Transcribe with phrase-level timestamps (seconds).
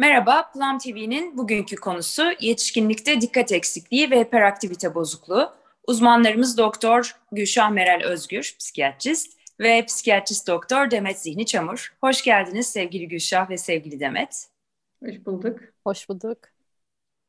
[0.00, 5.52] Merhaba, Plum TV'nin bugünkü konusu yetişkinlikte dikkat eksikliği ve hiperaktivite bozukluğu.
[5.86, 11.96] Uzmanlarımız Doktor Gülşah Meral Özgür, psikiyatrist ve psikiyatrist doktor Demet Zihni Çamur.
[12.00, 14.46] Hoş geldiniz sevgili Gülşah ve sevgili Demet.
[15.04, 15.60] Hoş bulduk.
[15.86, 16.38] Hoş bulduk.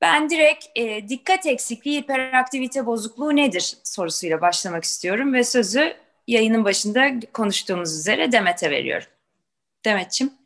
[0.02, 5.94] Ben direkt e, dikkat eksikliği, hiperaktivite bozukluğu nedir sorusuyla başlamak istiyorum ve sözü
[6.28, 9.08] yayının başında konuştuğumuz üzere Demet'e veriyorum.
[9.86, 10.39] Demet'ciğim.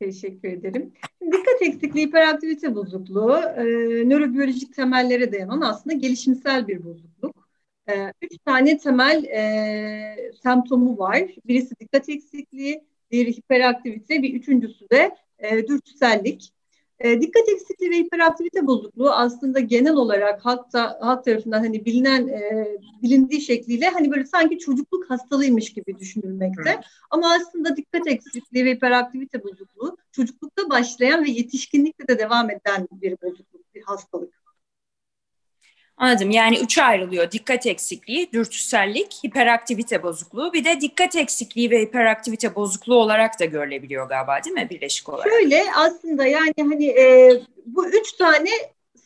[0.00, 0.92] Teşekkür ederim.
[1.32, 3.64] Dikkat eksikliği, hiperaktivite bozukluğu e,
[4.08, 7.48] nörobiyolojik temellere dayanan aslında gelişimsel bir bozukluk.
[7.88, 11.22] E, üç tane temel e, semptomu var.
[11.46, 16.52] Birisi dikkat eksikliği, diğeri hiperaktivite, bir üçüncüsü de e, dürtüsellik.
[17.00, 22.68] E, dikkat eksikliği ve hiperaktivite bozukluğu aslında genel olarak halkta, halk tarafından hani bilinen e,
[23.02, 26.70] bilindiği şekliyle hani böyle sanki çocukluk hastalığıymış gibi düşünülmekte.
[26.70, 26.80] Hı.
[27.10, 33.16] Ama aslında dikkat eksikliği ve hiperaktivite bozukluğu çocuklukta başlayan ve yetişkinlikte de devam eden bir
[33.22, 34.45] bozukluk, bir hastalık.
[35.98, 36.30] Anladım.
[36.30, 37.30] Yani üçe ayrılıyor.
[37.30, 40.52] Dikkat eksikliği, dürtüsellik, hiperaktivite bozukluğu.
[40.52, 45.28] Bir de dikkat eksikliği ve hiperaktivite bozukluğu olarak da görülebiliyor galiba değil mi birleşik olarak?
[45.28, 47.32] Şöyle aslında yani hani e,
[47.66, 48.50] bu üç tane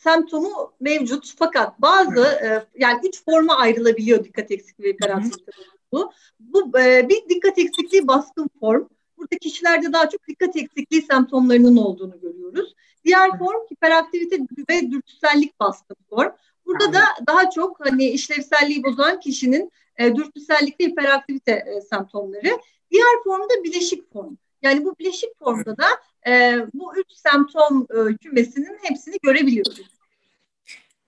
[0.03, 6.11] semptomu mevcut fakat bazı e, yani üç forma ayrılabiliyor dikkat eksikliği ve hiperaktivite bozukluğu.
[6.39, 8.87] Bu e, bir dikkat eksikliği baskın form.
[9.17, 12.75] Burada kişilerde daha çok dikkat eksikliği semptomlarının olduğunu görüyoruz.
[13.05, 14.37] Diğer form hiperaktivite
[14.69, 16.31] ve dürtüsellik baskın form.
[16.65, 22.59] Burada da daha çok hani işlevselliği bozan kişinin e, dürtüsellik ve hiperaktivite e, semptomları.
[22.91, 24.35] Diğer formda bileşik form.
[24.61, 25.87] Yani bu bileşik formda da
[26.27, 29.81] e, bu üç semptom e, kümesinin hepsini görebiliyoruz.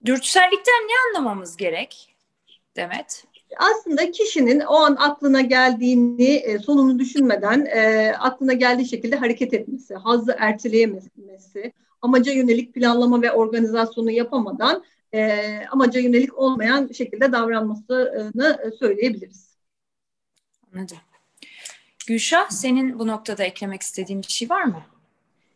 [0.05, 2.15] Dürtüsellikten ne anlamamız gerek
[2.75, 3.25] Demet?
[3.57, 9.95] Aslında kişinin o an aklına geldiğini, e, sonunu düşünmeden e, aklına geldiği şekilde hareket etmesi,
[9.95, 14.83] hazzı erteleyemesi, amaca yönelik planlama ve organizasyonu yapamadan
[15.14, 19.57] e, amaca yönelik olmayan şekilde davranmasını söyleyebiliriz.
[20.74, 20.97] Anladım.
[22.07, 24.84] Gülşah, senin bu noktada eklemek istediğin bir şey var mı?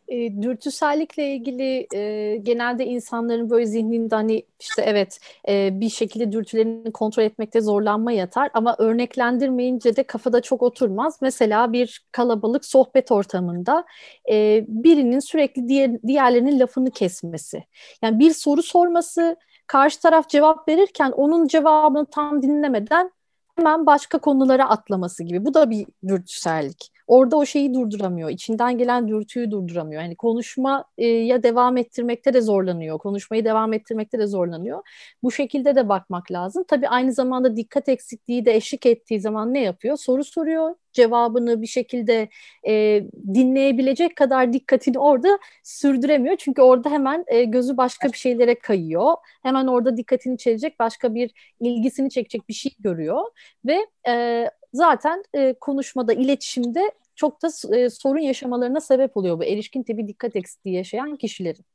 [0.07, 5.19] E, dürtüsellikle ilgili e, genelde insanların böyle zihninde hani işte evet
[5.49, 11.17] e, bir şekilde dürtülerini kontrol etmekte zorlanma yatar ama örneklendirmeyince de kafada çok oturmaz.
[11.21, 13.85] Mesela bir kalabalık sohbet ortamında
[14.31, 17.63] e, birinin sürekli diğer, diğerlerinin lafını kesmesi.
[18.01, 19.35] Yani bir soru sorması,
[19.67, 23.11] karşı taraf cevap verirken onun cevabını tam dinlemeden
[23.55, 25.45] hemen başka konulara atlaması gibi.
[25.45, 28.29] Bu da bir dürtüsellik orada o şeyi durduramıyor.
[28.29, 30.01] İçinden gelen dürtüyü durduramıyor.
[30.01, 32.99] Yani konuşma ya devam ettirmekte de zorlanıyor.
[32.99, 34.81] Konuşmayı devam ettirmekte de zorlanıyor.
[35.23, 36.63] Bu şekilde de bakmak lazım.
[36.67, 39.97] Tabii aynı zamanda dikkat eksikliği de eşlik ettiği zaman ne yapıyor?
[39.97, 42.29] Soru soruyor, cevabını bir şekilde
[42.67, 43.03] e,
[43.33, 46.35] dinleyebilecek kadar dikkatini orada sürdüremiyor.
[46.37, 49.13] Çünkü orada hemen e, gözü başka bir şeylere kayıyor.
[49.43, 53.21] Hemen orada dikkatini çekecek, başka bir ilgisini çekecek bir şey görüyor
[53.65, 59.83] ve e, zaten e, konuşmada, iletişimde çok da e, sorun yaşamalarına sebep oluyor bu erişkin
[59.83, 61.65] tipi dikkat eksikliği yaşayan kişilerin.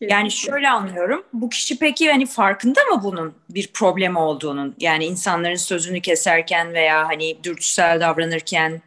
[0.00, 1.24] Yani şöyle anlıyorum.
[1.32, 4.74] Bu kişi peki hani farkında mı bunun bir problem olduğunun?
[4.78, 8.82] Yani insanların sözünü keserken veya hani dürtüsel davranırken.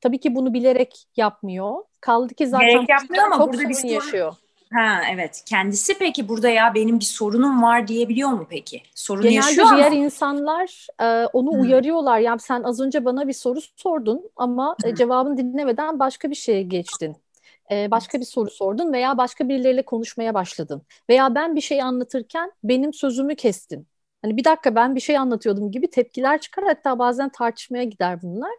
[0.00, 1.74] Tabii ki bunu bilerek yapmıyor.
[2.00, 4.34] Kaldı ki zaten Bilerek yapmıyor ama çok burada bir sorun yaşıyor.
[4.72, 5.42] Ha evet.
[5.46, 8.82] Kendisi peki burada ya benim bir sorunum var diyebiliyor mu peki?
[8.94, 9.94] Sorun Genelde yaşıyor diğer ama.
[9.94, 11.60] insanlar e, onu Hmm.
[11.60, 12.18] uyarıyorlar.
[12.18, 14.94] Yani sen az önce bana bir soru sordun ama e, Hmm.
[14.94, 17.16] cevabını dinlemeden başka bir şeye geçtin.
[17.70, 20.82] E, başka bir soru sordun veya başka birileriyle konuşmaya başladın.
[21.10, 23.86] Veya ben bir şey anlatırken benim sözümü kestin.
[24.22, 28.50] Hani bir dakika ben bir şey anlatıyordum gibi tepkiler çıkar hatta bazen tartışmaya gider bunlar.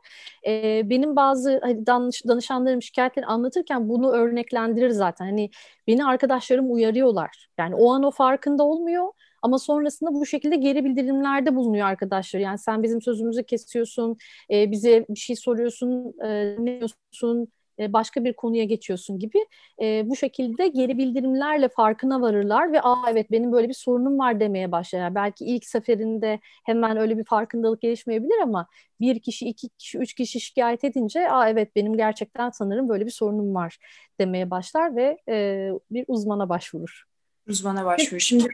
[0.48, 5.26] E, benim bazı hani danış, danışanlarım şikayetleri anlatırken bunu örneklendirir zaten.
[5.26, 5.50] Hani
[5.88, 7.48] beni arkadaşlarım uyarıyorlar.
[7.58, 9.08] Yani o an o farkında olmuyor
[9.42, 12.40] ama sonrasında bu şekilde geri bildirimlerde bulunuyor arkadaşlar.
[12.40, 14.18] Yani sen bizim sözümüzü kesiyorsun,
[14.52, 17.48] e, bize bir şey soruyorsun, e, ne diyorsun,
[17.80, 19.46] e, başka bir konuya geçiyorsun gibi
[19.82, 24.40] e, bu şekilde geri bildirimlerle farkına varırlar ve aa evet benim böyle bir sorunum var
[24.40, 25.16] demeye başlar.
[25.16, 28.68] Belki ilk seferinde hemen öyle bir farkındalık gelişmeyebilir ama
[29.00, 33.12] bir kişi, iki kişi, üç kişi şikayet edince aa evet benim gerçekten sanırım böyle bir
[33.12, 33.78] sorunum var
[34.20, 37.04] demeye başlar ve e, bir uzmana başvurur.
[37.48, 38.20] Uzmana başvurur.
[38.20, 38.48] Şimdi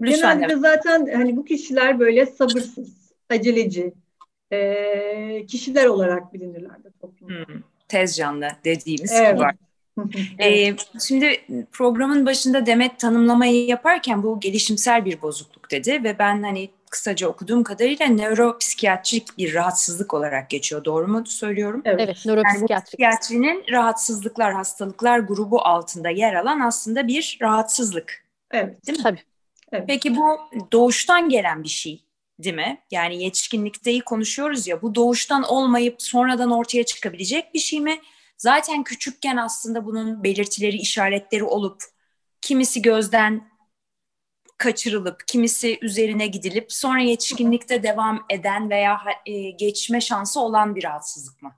[0.00, 0.40] lütfen.
[0.40, 3.92] Genelde zaten hani bu kişiler böyle sabırsız, aceleci
[4.52, 7.34] e, kişiler olarak bilinirler de toplumda.
[7.34, 9.40] Hmm, tez canlı dediğimiz Evet.
[9.40, 9.54] var.
[10.38, 10.86] evet.
[10.94, 11.40] ee, şimdi
[11.72, 17.62] programın başında Demet tanımlamayı yaparken bu gelişimsel bir bozukluk dedi ve ben hani kısaca okuduğum
[17.62, 20.84] kadarıyla nöropsikiyatrik bir rahatsızlık olarak geçiyor.
[20.84, 21.82] Doğru mu söylüyorum?
[21.84, 22.70] Evet, evet nöropsikiyatrik.
[22.70, 22.82] Yani
[23.18, 28.24] psikiyatrinin rahatsızlıklar, hastalıklar grubu altında yer alan aslında bir rahatsızlık.
[28.50, 28.86] Evet.
[28.86, 29.02] Değil mi?
[29.02, 29.20] Tabii.
[29.72, 29.84] Evet.
[29.86, 30.38] Peki bu
[30.72, 32.05] doğuştan gelen bir şey
[32.38, 32.82] değil mi?
[32.90, 38.00] Yani yetişkinlikteyi konuşuyoruz ya bu doğuştan olmayıp sonradan ortaya çıkabilecek bir şey mi?
[38.38, 41.82] Zaten küçükken aslında bunun belirtileri, işaretleri olup
[42.40, 43.48] kimisi gözden
[44.58, 51.42] kaçırılıp kimisi üzerine gidilip sonra yetişkinlikte devam eden veya e, geçme şansı olan bir rahatsızlık
[51.42, 51.52] mı?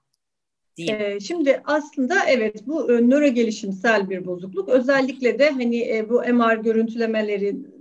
[0.78, 4.68] Ee, şimdi aslında evet bu e, nöro gelişimsel bir bozukluk.
[4.68, 6.64] Özellikle de hani e, bu MR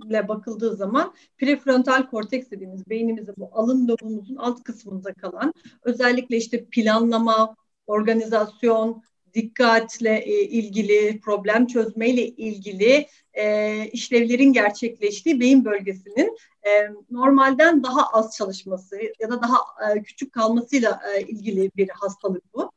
[0.08, 6.64] görüntülemeleriyle bakıldığı zaman prefrontal korteks dediğimiz beynimizin bu alın lobumuzun alt kısmında kalan özellikle işte
[6.64, 7.56] planlama,
[7.86, 9.02] organizasyon,
[9.34, 16.70] dikkatle e, ilgili, problem çözmeyle ilgili e, işlevlerin gerçekleştiği beyin bölgesinin e,
[17.10, 19.58] normalden daha az çalışması ya da daha
[19.96, 22.72] e, küçük kalmasıyla e, ilgili bir hastalık bu.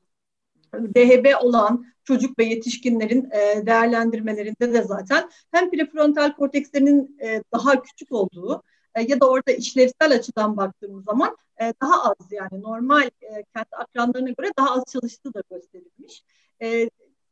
[0.74, 8.12] DHB olan çocuk ve yetişkinlerin e, değerlendirmelerinde de zaten hem prefrontal kortekslerinin e, daha küçük
[8.12, 8.64] olduğu
[8.96, 13.76] e, ya da orada işlevsel açıdan baktığımız zaman e, daha az yani normal e, kendi
[13.78, 16.24] akranlarına göre daha az çalıştığı da gösterilmiş.
[16.62, 16.90] E,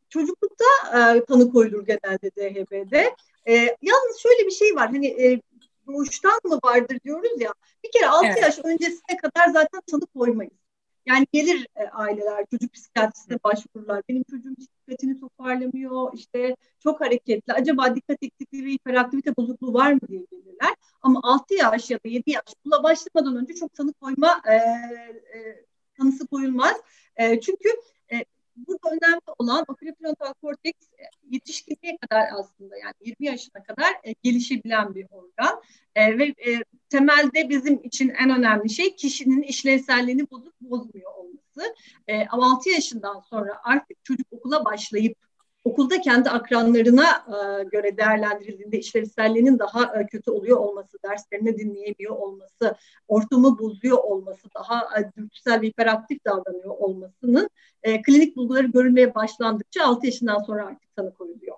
[0.09, 3.15] çocuklukta e, tanı koyulur genelde DHB'de.
[3.47, 5.42] E, yalnız şöyle bir şey var hani e,
[5.88, 7.53] doğuştan mı vardır diyoruz ya
[7.83, 8.42] bir kere 6 evet.
[8.42, 10.58] yaş öncesine kadar zaten tanı koymayız.
[11.09, 14.01] Yani gelir e, aileler çocuk psikiyatrisine başvururlar.
[14.09, 17.53] Benim çocuğum dikkatini toparlamıyor, işte çok hareketli.
[17.53, 20.75] Acaba dikkat eksikliği ve hiperaktivite bozukluğu var mı diye gelirler.
[21.01, 25.65] Ama 6 yaş ya da 7 yaş buna başlamadan önce çok tanı koyma e, e,
[25.97, 26.77] tanısı koyulmaz.
[27.15, 27.69] E, çünkü
[28.67, 34.13] burada önemli olan o prefrontal korteks e, yetişkinliğe kadar aslında yani 20 yaşına kadar e,
[34.23, 35.61] gelişebilen bir organ
[35.95, 41.75] e, ve e, temelde bizim için en önemli şey kişinin işlevselliğini bozup bozmuyor olması.
[42.07, 45.28] E, ama 6 yaşından sonra artık çocuk okula başlayıp
[45.69, 52.75] okulda kendi akranlarına e, göre değerlendirildiğinde işlevselliğinin daha e, kötü oluyor olması, derslerini dinleyemiyor olması,
[53.07, 57.50] ortamı bozuyor olması, daha e, dürtüsel ve hiperaktif davranıyor olmasının
[57.83, 61.56] e, klinik bulguları görülmeye başlandıkça 6 yaşından sonra artık tanı koyuluyor.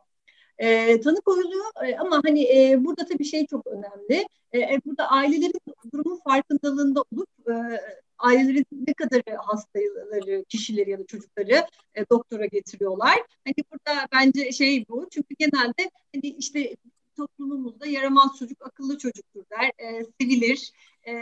[0.58, 4.28] E, tanı koyuluyor e, ama hani e, burada tabii şey çok önemli.
[4.52, 5.62] E, e burada ailelerin
[5.94, 7.54] durumun farkındalığında olup e,
[8.22, 13.16] ailelerin ne kadar hastaları, kişileri ya da çocukları e, doktora getiriyorlar.
[13.46, 15.08] Hani burada bence şey bu.
[15.12, 16.76] Çünkü genelde hani işte
[17.18, 19.72] toplumumuzda yaramaz çocuk akıllı çocuktur der.
[19.78, 20.72] E, sevilir,
[21.08, 21.14] e,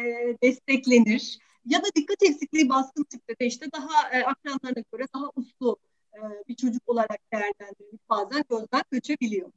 [0.44, 1.40] desteklenir.
[1.66, 5.78] Ya da dikkat eksikliği baskın tipte de işte daha e, akranlarına göre daha uslu
[6.14, 9.52] e, bir çocuk olarak değerlendirilip bazen gözden kaçabiliyor.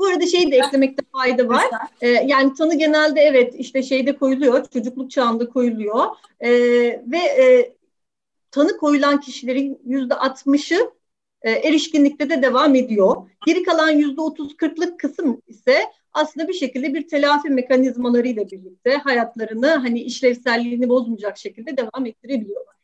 [0.00, 1.64] Bu arada şeyi de eklemekte fayda var.
[2.00, 6.06] Ee, yani tanı genelde evet işte şeyde koyuluyor, çocukluk çağında koyuluyor.
[6.40, 6.50] Ee,
[7.06, 7.74] ve e,
[8.50, 10.90] tanı koyulan kişilerin yüzde altmışı
[11.42, 13.16] e, erişkinlikte de devam ediyor.
[13.46, 19.66] Geri kalan yüzde otuz kırklık kısım ise aslında bir şekilde bir telafi mekanizmalarıyla birlikte hayatlarını
[19.66, 22.74] hani işlevselliğini bozmayacak şekilde devam ettirebiliyorlar.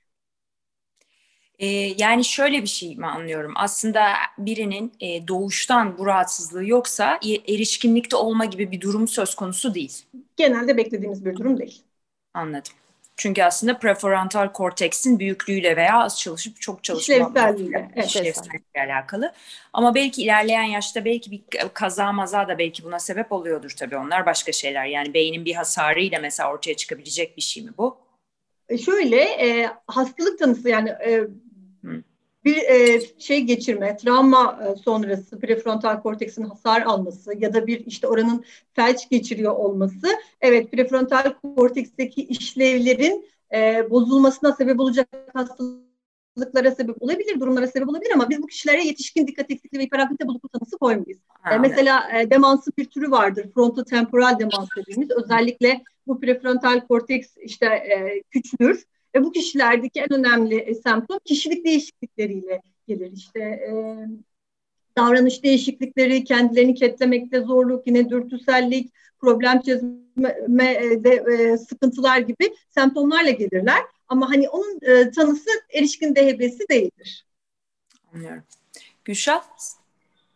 [1.58, 1.66] E,
[1.98, 3.52] yani şöyle bir şey mi anlıyorum?
[3.56, 10.02] Aslında birinin e, doğuştan bu rahatsızlığı yoksa erişkinlikte olma gibi bir durum söz konusu değil.
[10.36, 11.82] Genelde beklediğimiz bir durum değil.
[12.34, 12.72] Anladım.
[13.16, 18.40] Çünkü aslında prefrontal korteksin büyüklüğüyle veya az çalışıp çok çalışmalarıyla evet,
[18.74, 19.32] alakalı.
[19.72, 21.42] Ama belki ilerleyen yaşta belki bir
[21.74, 24.86] kaza maza da belki buna sebep oluyordur tabii onlar başka şeyler.
[24.86, 27.98] Yani beynin bir hasarıyla mesela ortaya çıkabilecek bir şey mi bu?
[28.68, 31.24] E, şöyle e, hastalık tanısı yani e,
[32.46, 38.08] bir e, şey geçirme, travma e, sonrası prefrontal korteksin hasar alması ya da bir işte
[38.08, 40.06] oranın felç geçiriyor olması,
[40.40, 48.30] evet prefrontal korteksteki işlevlerin e, bozulmasına sebep olacak hastalıklara sebep olabilir, durumlara sebep olabilir ama
[48.30, 51.18] biz bu kişilere yetişkin dikkat eksikliği ve hiperaktivite bozukluğu tanısı koymayız.
[51.52, 55.10] E, mesela e, demansın bir türü vardır, frontotemporal demans dediğimiz.
[55.10, 58.84] Özellikle bu prefrontal korteks işte e, küçülür
[59.16, 63.12] ve bu kişilerdeki en önemli e, semptom kişilik değişiklikleriyle gelir.
[63.12, 63.72] İşte e,
[64.96, 73.82] davranış değişiklikleri, kendilerini ketlemekte zorluk, yine dürtüsellik, problem çözmede e, sıkıntılar gibi semptomlarla gelirler.
[74.08, 77.26] Ama hani onun e, tanısı erişkin DHB'si değildir.
[78.14, 78.42] Anlıyorum.
[79.04, 79.44] Gülşah?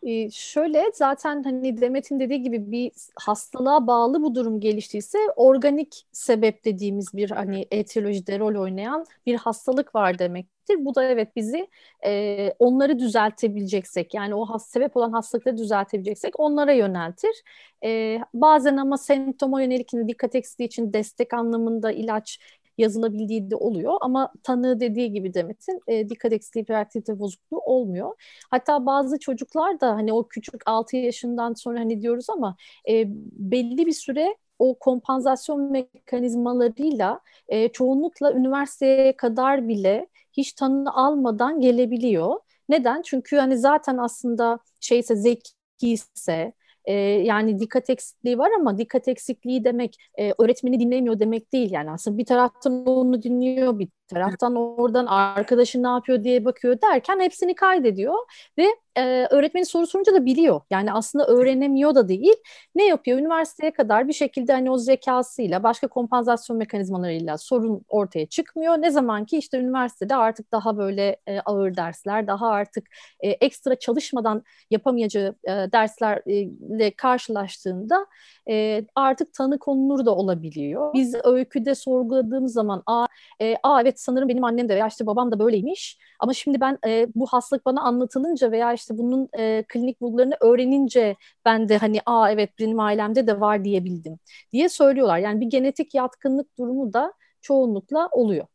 [0.03, 6.65] Ee, şöyle zaten hani Demet'in dediği gibi bir hastalığa bağlı bu durum geliştiyse organik sebep
[6.65, 10.85] dediğimiz bir hani etiyolojide rol oynayan bir hastalık var demektir.
[10.85, 11.69] Bu da evet bizi
[12.05, 17.43] e, onları düzeltebileceksek yani o has, sebep olan hastalıkları düzeltebileceksek onlara yöneltir.
[17.85, 22.39] E, bazen ama semptoma yönelik dikkat eksikliği için destek anlamında ilaç
[22.81, 28.15] yazılabildiği de oluyor ama tanı dediği gibi Demet'in e, dikkat eksikliği hiperaktivite bozukluğu olmuyor.
[28.51, 32.57] Hatta bazı çocuklar da hani o küçük 6 yaşından sonra hani diyoruz ama
[32.89, 41.61] e, belli bir süre o kompansasyon mekanizmalarıyla e, çoğunlukla üniversiteye kadar bile hiç tanı almadan
[41.61, 42.41] gelebiliyor.
[42.69, 43.03] Neden?
[43.03, 45.51] Çünkü hani zaten aslında şeyse zeki
[45.83, 46.53] ise
[46.85, 51.71] e, yani dikkat eksikliği var ama dikkat eksikliği demek e, öğretmeni dinlemiyor demek değil.
[51.71, 57.21] Yani aslında bir taraftan onu dinliyor, bir taraftan oradan arkadaşı ne yapıyor diye bakıyor derken
[57.21, 58.15] hepsini kaydediyor
[58.59, 60.61] ve e, öğretmenin soru sorunca da biliyor.
[60.71, 62.35] Yani aslında öğrenemiyor da değil.
[62.75, 63.19] Ne yapıyor?
[63.19, 68.75] Üniversiteye kadar bir şekilde hani o zekasıyla başka kompansasyon mekanizmalarıyla sorun ortaya çıkmıyor.
[68.75, 72.87] Ne zaman ki işte üniversitede artık daha böyle e, ağır dersler, daha artık
[73.21, 78.07] e, ekstra çalışmadan yapamayacağı e, derslerle karşılaştığında
[78.51, 80.95] e, artık tanı konulur da olabiliyor.
[80.95, 83.07] Biz öyküde sorguladığımız zaman a,
[83.43, 86.79] e, a evet sanırım benim annem de veya işte babam da böyleymiş ama şimdi ben
[86.87, 92.01] e, bu hastalık bana anlatılınca veya işte bunun e, klinik bulgularını öğrenince ben de hani
[92.07, 94.19] aa evet benim ailemde de var diyebildim
[94.53, 95.19] diye söylüyorlar.
[95.19, 98.47] Yani bir genetik yatkınlık durumu da çoğunlukla oluyor.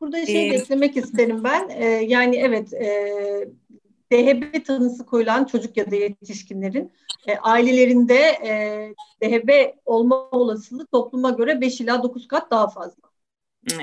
[0.00, 1.68] Burada şey ee, eklemek isterim ben.
[1.68, 3.48] Ee, yani evet e,
[4.12, 6.92] DHB tanısı koyulan çocuk ya da yetişkinlerin
[7.26, 8.50] e, ailelerinde e,
[9.22, 13.09] DHB olma olasılığı topluma göre 5 ila 9 kat daha fazla.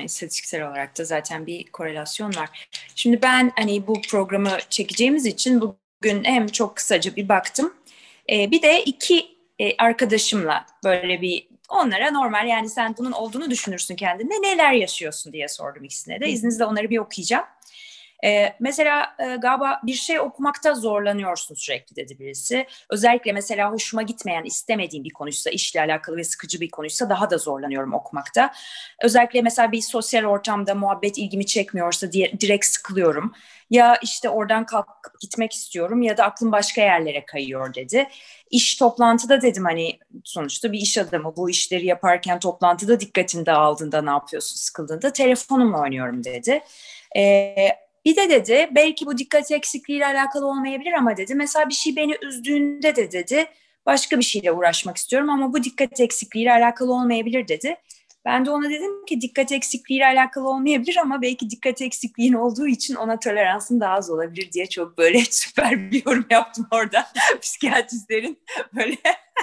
[0.04, 2.68] İstatistiksel olarak da zaten bir korelasyon var.
[2.94, 7.74] Şimdi ben hani bu programı çekeceğimiz için bugün hem çok kısaca bir baktım.
[8.30, 9.26] E, bir de iki
[9.58, 15.48] e, arkadaşımla böyle bir onlara normal yani sen bunun olduğunu düşünürsün kendinde neler yaşıyorsun diye
[15.48, 16.28] sordum ikisine de.
[16.28, 17.44] İzninizle onları bir okuyacağım.
[18.24, 22.66] E, mesela e, galiba bir şey okumakta zorlanıyorsun sürekli dedi birisi.
[22.90, 27.38] Özellikle mesela hoşuma gitmeyen, istemediğim bir konuysa, işle alakalı ve sıkıcı bir konuysa daha da
[27.38, 28.52] zorlanıyorum okumakta.
[29.02, 33.32] Özellikle mesela bir sosyal ortamda muhabbet ilgimi çekmiyorsa diye, direkt sıkılıyorum.
[33.70, 38.08] Ya işte oradan kalkıp gitmek istiyorum ya da aklım başka yerlere kayıyor dedi.
[38.50, 44.10] İş toplantıda dedim hani sonuçta bir iş adamı bu işleri yaparken toplantıda dikkatini dağıldığında ne
[44.10, 46.60] yapıyorsun sıkıldığında telefonumla oynuyorum dedi.
[47.16, 47.68] Ee,
[48.16, 52.96] de dedi belki bu dikkat eksikliğiyle alakalı olmayabilir ama dedi mesela bir şey beni üzdüğünde
[52.96, 53.46] de dedi
[53.86, 57.76] başka bir şeyle uğraşmak istiyorum ama bu dikkat eksikliğiyle alakalı olmayabilir dedi.
[58.24, 62.94] Ben de ona dedim ki dikkat eksikliğiyle alakalı olmayabilir ama belki dikkat eksikliğin olduğu için
[62.94, 67.06] ona toleransın daha az olabilir diye çok böyle süper bir yorum yaptım orada.
[67.40, 68.38] Psikiyatristlerin
[68.76, 68.96] böyle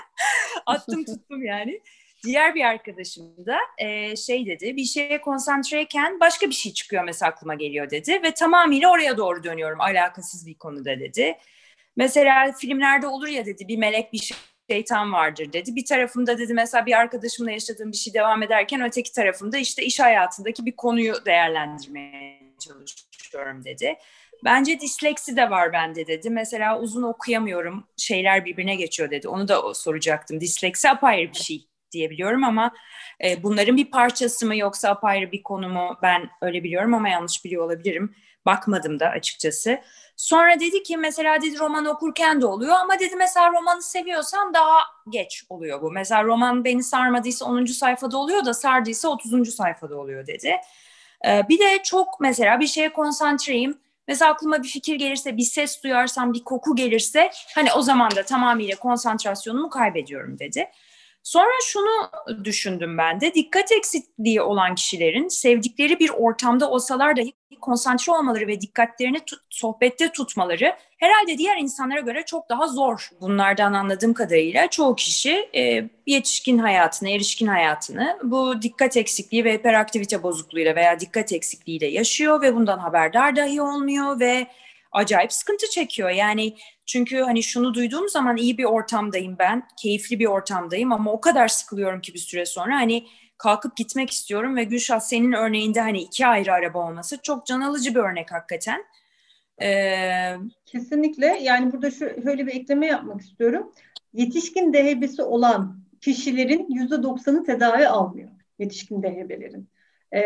[0.65, 1.81] attım tuttum yani.
[2.25, 7.31] Diğer bir arkadaşım da e, şey dedi, bir şeye konsantreyken başka bir şey çıkıyor mesela
[7.31, 11.37] aklıma geliyor dedi ve tamamıyla oraya doğru dönüyorum alakasız bir konuda dedi.
[11.95, 14.31] Mesela filmlerde olur ya dedi bir melek bir
[14.69, 15.75] şeytan vardır dedi.
[15.75, 19.99] Bir tarafımda dedi mesela bir arkadaşımla yaşadığım bir şey devam ederken öteki tarafımda işte iş
[19.99, 23.95] hayatındaki bir konuyu değerlendirmeye çalışıyorum dedi.
[24.43, 26.29] Bence disleksi de var bende dedi.
[26.29, 29.27] Mesela uzun okuyamıyorum, şeyler birbirine geçiyor dedi.
[29.27, 30.41] Onu da soracaktım.
[30.41, 32.71] Disleksi apayrı bir şey diyebiliyorum ama
[33.23, 37.45] e, bunların bir parçası mı yoksa apayrı bir konu mu ben öyle biliyorum ama yanlış
[37.45, 38.15] biliyor olabilirim.
[38.45, 39.79] Bakmadım da açıkçası.
[40.17, 44.79] Sonra dedi ki mesela dedi roman okurken de oluyor ama dedi mesela romanı seviyorsan daha
[45.09, 45.91] geç oluyor bu.
[45.91, 47.65] Mesela roman beni sarmadıysa 10.
[47.65, 49.51] sayfada oluyor da sardıysa 30.
[49.51, 50.55] sayfada oluyor dedi.
[51.27, 53.77] Ee, bir de çok mesela bir şeye konsantreyim.
[54.07, 58.23] Mesela aklıma bir fikir gelirse, bir ses duyarsam, bir koku gelirse hani o zaman da
[58.23, 60.67] tamamıyla konsantrasyonumu kaybediyorum dedi.
[61.25, 62.09] Sonra şunu
[62.43, 68.61] düşündüm ben de dikkat eksikliği olan kişilerin sevdikleri bir ortamda olsalar dahi konsantre olmaları ve
[68.61, 73.09] dikkatlerini tut, sohbette tutmaları herhalde diğer insanlara göre çok daha zor.
[73.21, 80.23] Bunlardan anladığım kadarıyla çoğu kişi e, yetişkin hayatını, erişkin hayatını bu dikkat eksikliği ve hiperaktivite
[80.23, 84.47] bozukluğuyla veya dikkat eksikliğiyle yaşıyor ve bundan haberdar dahi olmuyor ve
[84.91, 86.09] acayip sıkıntı çekiyor.
[86.09, 86.53] Yani
[86.85, 91.47] çünkü hani şunu duyduğum zaman iyi bir ortamdayım ben, keyifli bir ortamdayım ama o kadar
[91.47, 96.27] sıkılıyorum ki bir süre sonra hani kalkıp gitmek istiyorum ve Gülşah senin örneğinde hani iki
[96.27, 98.83] ayrı araba olması çok can alıcı bir örnek hakikaten.
[99.61, 100.35] Ee...
[100.65, 103.71] Kesinlikle yani burada şu, şöyle bir ekleme yapmak istiyorum.
[104.13, 109.69] Yetişkin DHB'si olan kişilerin yüzde doksanı tedavi almıyor yetişkin DHB'lerin.
[110.13, 110.21] E,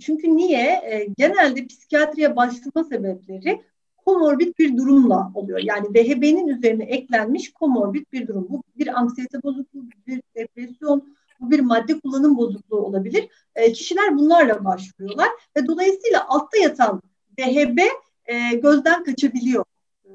[0.00, 0.70] çünkü niye?
[0.70, 3.64] E, genelde psikiyatriye başlama sebepleri
[4.10, 5.58] komorbid bir durumla oluyor.
[5.58, 8.46] Yani DHB'nin üzerine eklenmiş komorbid bir durum.
[8.48, 13.28] Bu bir anksiyete bozukluğu, bir depresyon, bu bir madde kullanım bozukluğu olabilir.
[13.54, 17.02] E, kişiler bunlarla başvuruyorlar ve dolayısıyla altta yatan
[17.38, 17.78] DHB
[18.26, 19.64] e, gözden kaçabiliyor
[20.04, 20.10] e,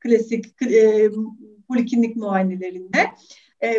[0.00, 1.10] klasik e,
[1.68, 3.10] poliklinik muayenelerinde.
[3.62, 3.78] E,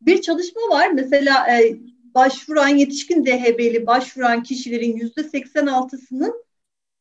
[0.00, 1.76] bir çalışma var mesela e,
[2.14, 6.45] başvuran yetişkin DHB'li başvuran kişilerin yüzde 86'sının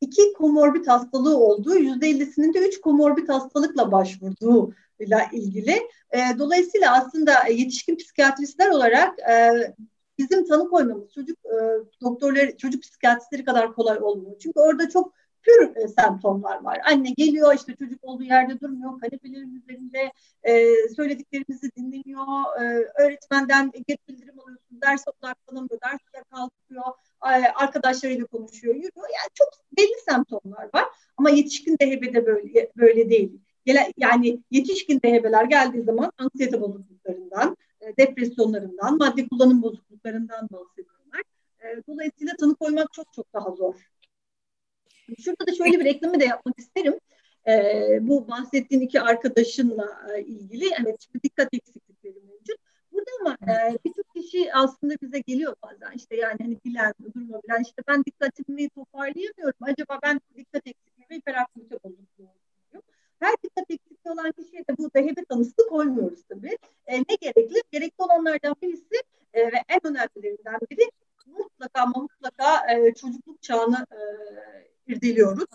[0.08, 5.72] iki komorbid hastalığı olduğu, yüzde 50'sinin de üç komorbid hastalıkla başvurduğu ile ilgili.
[6.12, 9.52] E, dolayısıyla aslında yetişkin psikiyatristler olarak e,
[10.18, 11.56] bizim tanı koymamız çocuk e,
[12.02, 14.36] doktorları, çocuk psikiyatristleri kadar kolay olmuyor.
[14.40, 15.14] Çünkü orada çok
[15.46, 16.82] pür e, semptomlar var.
[16.86, 20.12] Anne geliyor işte çocuk olduğu yerde durmuyor, kanepelerin üzerinde
[20.44, 26.86] e, söylediklerimizi dinlemiyor, e, öğretmenden geri bildirim alıyorsun, ders odaklanamıyor, dersler kalkıyor,
[27.24, 28.92] e, arkadaşlarıyla konuşuyor, yürüyor.
[28.96, 30.86] Yani çok belli semptomlar var
[31.18, 33.40] ama yetişkin DHB'de böyle, böyle değil.
[33.98, 41.22] Yani yetişkin DHB'ler geldiği zaman anksiyete bozukluklarından, e, depresyonlarından, madde kullanım bozukluklarından bahsediyorlar.
[41.60, 43.76] E, dolayısıyla tanı koymak çok çok daha zor.
[45.24, 47.00] Şurada da şöyle bir reklamı da yapmak isterim.
[47.48, 52.58] Ee, bu bahsettiğin iki arkadaşınla e, ilgili evet dikkat eksiklikleri mevcut.
[52.92, 57.62] Burada ama e, birçok kişi aslında bize geliyor bazen işte yani hani bilen, durma bilen
[57.62, 59.60] işte ben dikkatimi toparlayamıyorum.
[59.62, 62.30] Acaba ben dikkat eksikliği ve hiperaktivite bozukluğu
[63.20, 66.58] her dikkat eksikliği olan kişiye de bu DHB tanısı koymuyoruz tabii.
[66.88, 67.62] E, ne gerekli?
[67.72, 69.02] Gerekli olanlardan birisi
[69.34, 70.90] e, ve en önemlilerinden biri
[71.26, 74.00] mutlaka ama mutlaka e, çocukluk çağını e,
[74.88, 75.46] irdeliyoruz.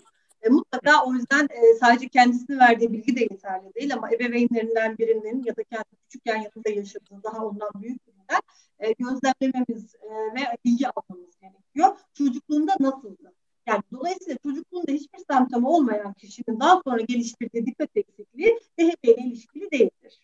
[0.41, 5.43] E, mutlaka o yüzden e, sadece kendisinin verdiği bilgi de yeterli değil ama ebeveynlerinden birinin
[5.43, 8.41] ya da kendi küçükken yanında yaşadığı daha ondan büyük birinden
[8.79, 11.97] e, gözlemlememiz e, ve bilgi almamız gerekiyor.
[12.13, 13.33] Çocukluğunda nasıldı?
[13.67, 19.71] Yani dolayısıyla çocukluğunda hiçbir semptomu olmayan kişinin daha sonra geliştirdiği dikkat eksikliği DHB ile ilişkili
[19.71, 20.19] değildir.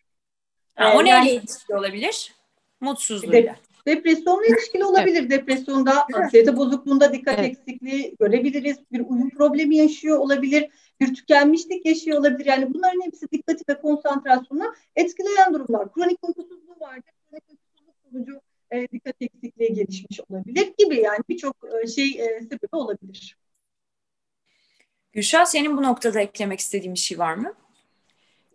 [0.76, 2.36] Ha, o ee, neyle yani, ilişkili olabilir?
[2.80, 3.56] Mutsuzluğuyla.
[3.88, 5.20] Depresyonla ilişkili olabilir.
[5.20, 5.32] Evet.
[5.32, 7.50] Depresyonda, anksiyete bozukluğunda dikkat evet.
[7.50, 8.78] eksikliği görebiliriz.
[8.92, 10.70] Bir uyum problemi yaşıyor olabilir.
[11.00, 12.46] Bir tükenmişlik yaşıyor olabilir.
[12.46, 15.94] Yani bunların hepsi dikkati ve konsantrasyonu etkileyen durumlar.
[15.94, 17.14] Kronik uykusuzluğu vardır.
[17.30, 18.42] Kronik uykusuzluk sonucu
[18.72, 23.38] e, dikkat eksikliği gelişmiş olabilir gibi yani birçok e, şey e, sebebi olabilir.
[25.14, 27.54] Gülşah senin bu noktada eklemek istediğin bir şey var mı?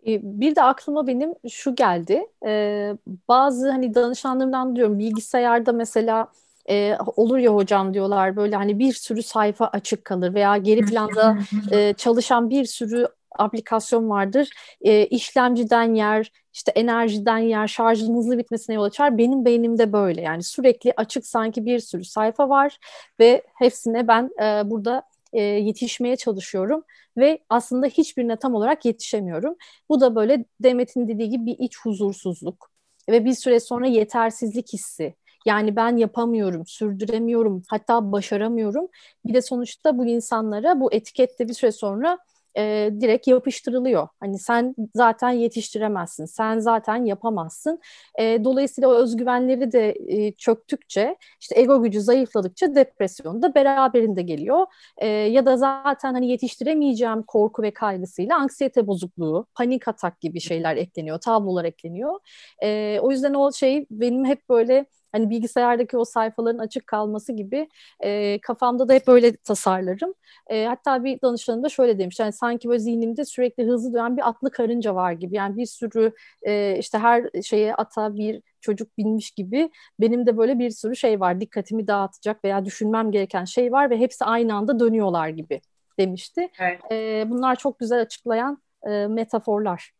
[0.07, 2.27] E, bir de aklıma benim şu geldi.
[2.45, 2.93] Ee,
[3.27, 6.27] bazı hani danışanlarımdan diyorum bilgisayarda mesela
[6.69, 11.37] e, olur ya hocam diyorlar böyle hani bir sürü sayfa açık kalır veya geri planda
[11.71, 13.07] e, çalışan bir sürü
[13.39, 14.49] aplikasyon vardır.
[14.81, 19.17] E, işlemciden yer, işte enerjiden yer, şarjın hızlı bitmesine yol açar.
[19.17, 22.77] Benim beynimde böyle yani sürekli açık sanki bir sürü sayfa var
[23.19, 26.83] ve hepsine ben e, burada e, yetişmeye çalışıyorum
[27.17, 29.55] ve aslında hiçbirine tam olarak yetişemiyorum.
[29.89, 32.71] Bu da böyle Demet'in dediği gibi bir iç huzursuzluk
[33.09, 35.15] ve bir süre sonra yetersizlik hissi.
[35.45, 38.87] Yani ben yapamıyorum, sürdüremiyorum, hatta başaramıyorum.
[39.25, 42.17] Bir de sonuçta bu insanlara bu etikette bir süre sonra
[42.57, 44.07] e, direkt yapıştırılıyor.
[44.19, 47.79] Hani sen zaten yetiştiremezsin, sen zaten yapamazsın.
[48.19, 54.65] E, dolayısıyla o özgüvenleri de e, çöktükçe, işte ego gücü zayıfladıkça depresyon da beraberinde geliyor.
[54.97, 60.75] E, ya da zaten hani yetiştiremeyeceğim korku ve kaygısıyla anksiyete bozukluğu, panik atak gibi şeyler
[60.77, 62.19] ekleniyor, tablolar ekleniyor.
[62.63, 67.69] E, o yüzden o şey benim hep böyle hani bilgisayardaki o sayfaların açık kalması gibi
[67.99, 70.13] e, kafamda da hep böyle tasarlarım.
[70.47, 72.19] E, hatta bir danışanım da şöyle demiş.
[72.19, 75.35] Yani sanki böyle zihnimde sürekli hızlı dönen bir atlı karınca var gibi.
[75.35, 80.59] Yani bir sürü e, işte her şeye ata bir çocuk binmiş gibi benim de böyle
[80.59, 81.41] bir sürü şey var.
[81.41, 85.61] Dikkatimi dağıtacak veya düşünmem gereken şey var ve hepsi aynı anda dönüyorlar gibi
[85.99, 86.49] demişti.
[86.59, 86.79] Evet.
[86.91, 89.91] E, bunlar çok güzel açıklayan e, metaforlar.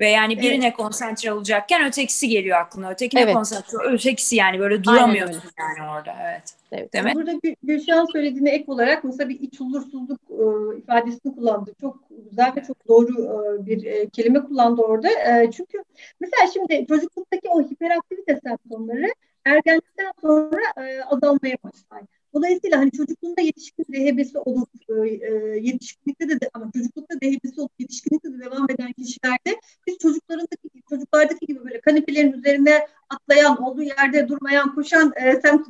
[0.00, 0.76] Ve yani birine evet.
[0.76, 2.90] konsantre olacakken ötekisi geliyor aklına.
[2.90, 3.34] Ötekine evet.
[3.34, 6.16] konsantre, ötekisi yani böyle duramıyorsun yani orada.
[6.22, 6.54] Evet.
[6.72, 6.92] evet.
[6.92, 7.12] Değil mi?
[7.14, 7.32] Burada
[7.62, 11.74] Gülşah'ın söylediğine ek olarak mesela bir iç huzursuzluk e, ifadesini kullandı.
[11.80, 11.98] Çok
[12.30, 15.08] güzel ve çok doğru e, bir e, kelime kullandı orada.
[15.08, 15.84] E, çünkü
[16.20, 19.06] mesela şimdi çocukluktaki o hiperaktivite semptomları
[19.44, 22.02] ergenlikten sonra e, azalmaya başlar.
[22.34, 28.32] Dolayısıyla hani çocukluğunda yetişkin rehebesi olup e, e, yetişkinlikte de ama çocuklukta rehebesi olup yetişkinlikte
[28.32, 34.74] de devam eden kişilerde biz çocuklarındaki çocuklardaki gibi böyle kanepelerin üzerine atlayan, olduğu yerde durmayan,
[34.74, 35.66] koşan e, semt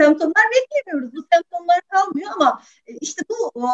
[0.00, 1.16] semptomlar beklemiyoruz.
[1.16, 3.68] Bu semptomlar kalmıyor ama e, işte bu o,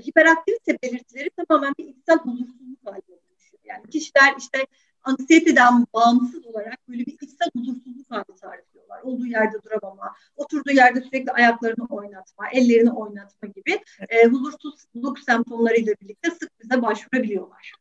[0.00, 3.62] hiperaktivite belirtileri tamamen bir içsel huzursuzluk haline dönüşüyor.
[3.64, 4.66] Yani kişiler işte
[5.04, 9.02] anksiyeteden bağımsız olarak böyle bir içsel huzursuzluk hali tarifliyorlar.
[9.02, 16.30] Olduğu yerde duramama, oturduğu yerde sürekli ayaklarını oynatma, ellerini oynatma gibi e, huzursuzluk semptomlarıyla birlikte
[16.30, 17.72] sık bize başvurabiliyorlar.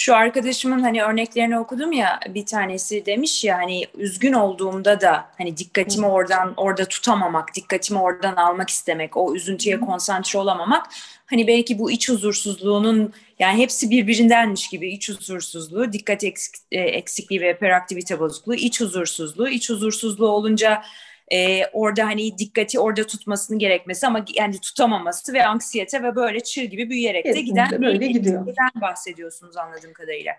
[0.00, 5.56] Şu arkadaşımın hani örneklerini okudum ya bir tanesi demiş ya hani üzgün olduğumda da hani
[5.56, 10.86] dikkatimi oradan orada tutamamak, dikkatimi oradan almak istemek, o üzüntüye konsantre olamamak
[11.26, 17.54] hani belki bu iç huzursuzluğunun yani hepsi birbirindenmiş gibi iç huzursuzluğu, dikkat e, eksikliği ve
[17.54, 20.82] hiperaktivite bozukluğu, iç huzursuzluğu, iç huzursuzluğu olunca
[21.32, 26.64] e, orada hani dikkati orada tutmasını gerekmesi ama yani tutamaması ve anksiyete ve böyle çığ
[26.64, 28.46] gibi büyüyerek de giden böyle gidiyor.
[28.80, 30.32] bahsediyorsunuz anladığım kadarıyla.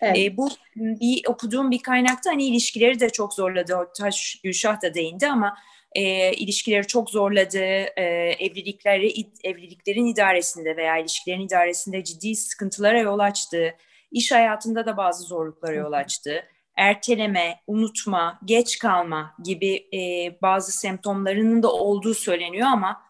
[0.00, 0.18] Evet.
[0.18, 3.76] E, bu bir okuduğum bir kaynakta hani ilişkileri de çok zorladı.
[3.98, 5.56] Taş Gülşah da değindi ama
[5.92, 7.64] e, ilişkileri çok zorladı.
[7.96, 8.02] E,
[8.38, 9.12] evlilikleri
[9.44, 13.74] evliliklerin idaresinde veya ilişkilerin idaresinde ciddi sıkıntılara yol açtı.
[14.10, 16.44] İş hayatında da bazı zorluklara yol açtı
[16.76, 19.98] erteleme, unutma, geç kalma gibi e,
[20.42, 23.02] bazı semptomlarının da olduğu söyleniyor ama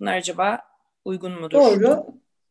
[0.00, 0.60] bunlar acaba
[1.04, 1.58] uygun mudur?
[1.58, 2.06] Doğru.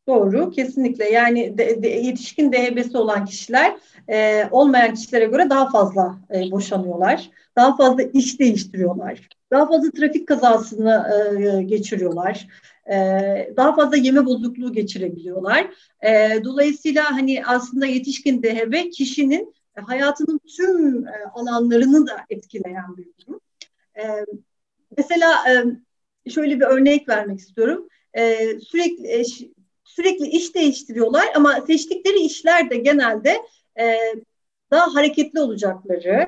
[0.08, 1.10] Doğru, kesinlikle.
[1.10, 3.76] Yani de, de, yetişkin DHB'si olan kişiler
[4.10, 7.30] e, olmayan kişilere göre daha fazla e, boşanıyorlar.
[7.56, 9.30] Daha fazla iş değiştiriyorlar.
[9.52, 11.08] Daha fazla trafik kazasını
[11.40, 12.48] e, geçiriyorlar.
[12.92, 12.96] E,
[13.58, 15.68] daha fazla yeme bozukluğu geçirebiliyorlar.
[16.02, 23.40] E, dolayısıyla hani aslında yetişkin DHB kişinin hayatının tüm e, alanlarını da etkileyen bir durum.
[23.98, 24.26] E,
[24.98, 25.46] mesela
[26.30, 27.88] şöyle bir örnek vermek istiyorum.
[28.62, 29.26] Sürekli
[29.84, 33.42] sürekli iş değiştiriyorlar ama seçtikleri işler de genelde
[34.72, 36.28] daha hareketli olacakları,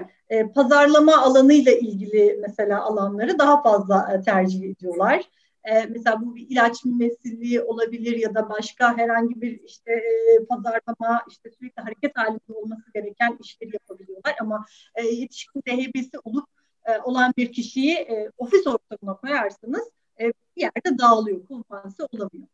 [0.55, 5.23] pazarlama alanıyla ilgili mesela alanları daha fazla tercih ediyorlar.
[5.67, 11.23] E, mesela bu bir ilaç mümessilliği olabilir ya da başka herhangi bir işte e, pazarlama,
[11.29, 14.35] işte sürekli hareket halinde olması gereken işleri yapabiliyorlar.
[14.41, 16.49] Ama e, yetişkin DHB'si olup
[16.85, 22.47] e, olan bir kişiyi e, ofis ortamına koyarsanız e, bir yerde dağılıyor, kompanse olamıyor.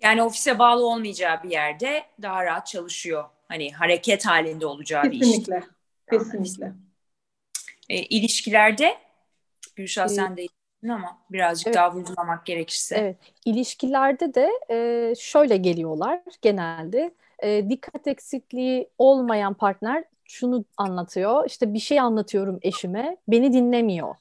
[0.00, 3.24] Yani ofise bağlı olmayacağı bir yerde daha rahat çalışıyor.
[3.48, 5.68] Hani hareket halinde olacağı kesinlikle, bir iş.
[6.10, 6.72] Kesinlikle, kesinlikle.
[7.88, 8.96] E, ilişkilerde
[9.76, 10.46] Gülşah sen de
[10.90, 11.76] ama birazcık evet.
[11.76, 12.96] daha vurgulamak gerekirse.
[12.96, 13.16] Evet.
[13.44, 17.14] İlişkilerde de e, şöyle geliyorlar genelde.
[17.42, 21.46] E, dikkat eksikliği olmayan partner şunu anlatıyor.
[21.46, 24.14] İşte bir şey anlatıyorum eşime, beni dinlemiyor.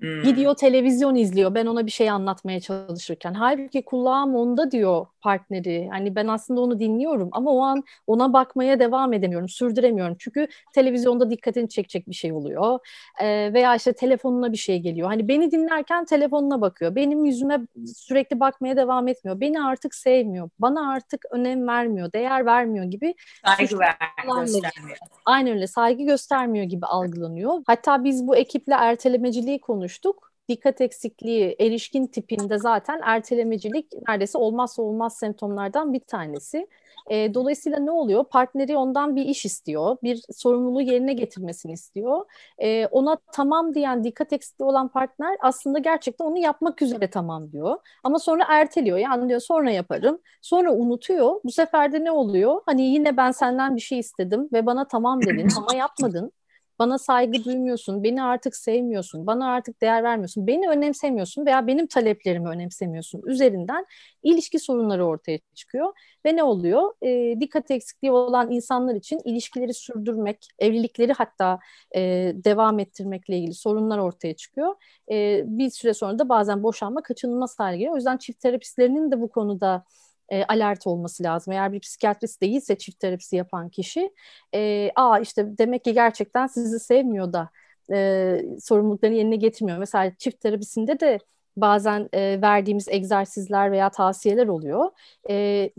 [0.00, 0.22] Hmm.
[0.22, 3.34] Gidiyor televizyon izliyor ben ona bir şey anlatmaya çalışırken.
[3.34, 5.88] Halbuki kulağım onda diyor partneri.
[5.90, 10.16] Hani ben aslında onu dinliyorum ama o an ona bakmaya devam edemiyorum, sürdüremiyorum.
[10.18, 12.78] Çünkü televizyonda dikkatini çekecek bir şey oluyor.
[13.20, 15.08] Ee, veya işte telefonuna bir şey geliyor.
[15.08, 16.94] Hani beni dinlerken telefonuna bakıyor.
[16.94, 17.60] Benim yüzüme
[17.96, 19.40] sürekli bakmaya devam etmiyor.
[19.40, 20.50] Beni artık sevmiyor.
[20.58, 23.14] Bana artık önem vermiyor, değer vermiyor gibi.
[23.44, 24.98] Saygı ver, göstermiyor.
[25.24, 27.62] Aynen öyle saygı göstermiyor gibi algılanıyor.
[27.66, 35.16] Hatta biz bu ekiple ertelemeciliği konuştuk dikkat eksikliği erişkin tipinde zaten ertelemecilik neredeyse olmazsa olmaz
[35.18, 36.66] semptomlardan bir tanesi.
[37.10, 38.24] E, dolayısıyla ne oluyor?
[38.24, 42.24] Partneri ondan bir iş istiyor, bir sorumluluğu yerine getirmesini istiyor.
[42.58, 47.76] E, ona tamam diyen dikkat eksikliği olan partner aslında gerçekten onu yapmak üzere tamam diyor.
[48.04, 48.98] Ama sonra erteliyor.
[48.98, 50.18] Yani diyor sonra yaparım.
[50.42, 51.40] Sonra unutuyor.
[51.44, 52.60] Bu sefer de ne oluyor?
[52.66, 56.32] Hani yine ben senden bir şey istedim ve bana tamam dedin ama yapmadın.
[56.78, 62.48] Bana saygı duymuyorsun, beni artık sevmiyorsun, bana artık değer vermiyorsun, beni önemsemiyorsun veya benim taleplerimi
[62.48, 63.86] önemsemiyorsun üzerinden
[64.22, 65.92] ilişki sorunları ortaya çıkıyor.
[66.26, 66.92] Ve ne oluyor?
[67.02, 71.58] E, dikkat eksikliği olan insanlar için ilişkileri sürdürmek, evlilikleri hatta
[71.96, 72.00] e,
[72.34, 74.74] devam ettirmekle ilgili sorunlar ortaya çıkıyor.
[75.10, 77.92] E, bir süre sonra da bazen boşanma kaçınılmaz hale geliyor.
[77.92, 79.84] O yüzden çift terapistlerinin de bu konuda
[80.28, 81.52] e, alert olması lazım.
[81.52, 84.12] Eğer bir psikiyatrist değilse çift terapisi yapan kişi,
[84.54, 87.50] e, aa işte demek ki gerçekten sizi sevmiyor da
[87.92, 89.78] e, sorumluluklarını yerine getirmiyor.
[89.78, 91.18] Mesela çift terapisinde de
[91.56, 94.90] bazen e, verdiğimiz egzersizler veya tavsiyeler oluyor.
[95.30, 95.70] E,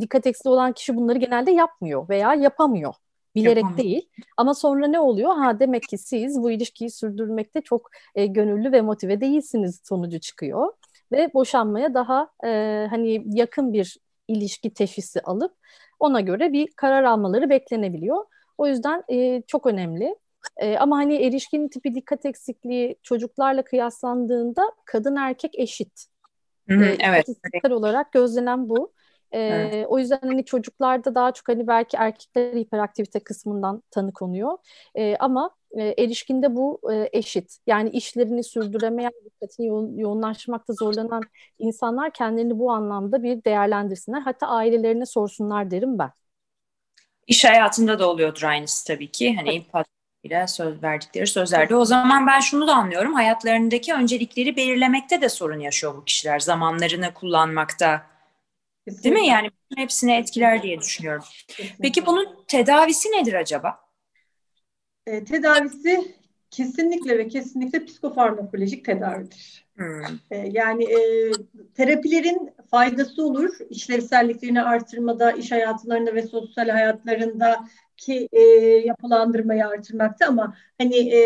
[0.00, 2.94] dikkat eksikliği olan kişi bunları genelde yapmıyor veya yapamıyor.
[3.34, 3.78] Bilerek Yapamam.
[3.78, 4.08] değil.
[4.36, 5.36] Ama sonra ne oluyor?
[5.36, 10.72] Ha demek ki siz bu ilişkiyi sürdürmekte çok e, gönüllü ve motive değilsiniz sonucu çıkıyor
[11.12, 15.54] ve boşanmaya daha e, hani yakın bir ilişki teşhisi alıp
[16.00, 18.24] ona göre bir karar almaları beklenebiliyor.
[18.58, 20.16] O yüzden e, çok önemli.
[20.56, 26.06] E, ama hani erişkin tipi dikkat eksikliği çocuklarla kıyaslandığında kadın erkek eşit.
[26.68, 27.26] Hı hı, e, evet.
[27.70, 28.92] olarak gözlenen bu.
[29.32, 29.86] E, evet.
[29.88, 34.58] O yüzden hani çocuklarda daha çok hani belki erkekler hiperaktivite kısmından tanı konuyor.
[34.94, 37.58] E, ama e, erişkinde bu e, eşit.
[37.66, 41.22] Yani işlerini sürdüremeyen, dikkatini yo- yoğunlaşmakta zorlanan
[41.58, 44.20] insanlar kendilerini bu anlamda bir değerlendirsinler.
[44.20, 46.10] Hatta ailelerine sorsunlar derim ben.
[47.26, 49.36] İş hayatında da oluyordur aynısı tabii ki.
[49.36, 49.86] Hani evet.
[50.22, 51.76] ile söz verdikleri sözlerde.
[51.76, 53.14] O zaman ben şunu da anlıyorum.
[53.14, 56.40] Hayatlarındaki öncelikleri belirlemekte de sorun yaşıyor bu kişiler.
[56.40, 58.06] Zamanlarını kullanmakta
[58.88, 59.10] Kesinlikle.
[59.10, 59.28] Değil mi?
[59.28, 61.24] Yani hepsini etkiler diye düşünüyorum.
[61.48, 61.76] Kesinlikle.
[61.82, 63.80] Peki bunun tedavisi nedir acaba?
[65.06, 66.14] E, tedavisi
[66.50, 69.66] kesinlikle ve kesinlikle psikofarmakolojik tedavidir.
[69.76, 70.02] Hmm.
[70.30, 71.30] E, yani e,
[71.74, 73.56] terapilerin faydası olur.
[73.70, 78.40] işlevselliklerini artırmada, iş hayatlarında ve sosyal hayatlarında ki e,
[78.86, 81.20] yapılandırmayı artırmakta ama hani e,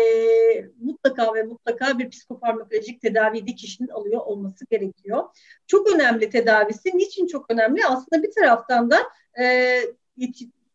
[0.79, 5.23] mutlaka ve mutlaka bir psikofarmakolojik tedavi de alıyor olması gerekiyor.
[5.67, 6.97] Çok önemli tedavisi.
[6.97, 7.85] Niçin çok önemli?
[7.85, 8.97] Aslında bir taraftan da
[9.39, 9.79] e,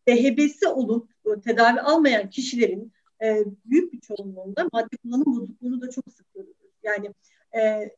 [0.07, 1.09] DHB'si olup
[1.43, 6.73] tedavi almayan kişilerin e, büyük bir çoğunluğunda madde kullanım bozukluğunu da çok sık görüyoruz.
[6.83, 7.13] Yani
[7.55, 7.89] e,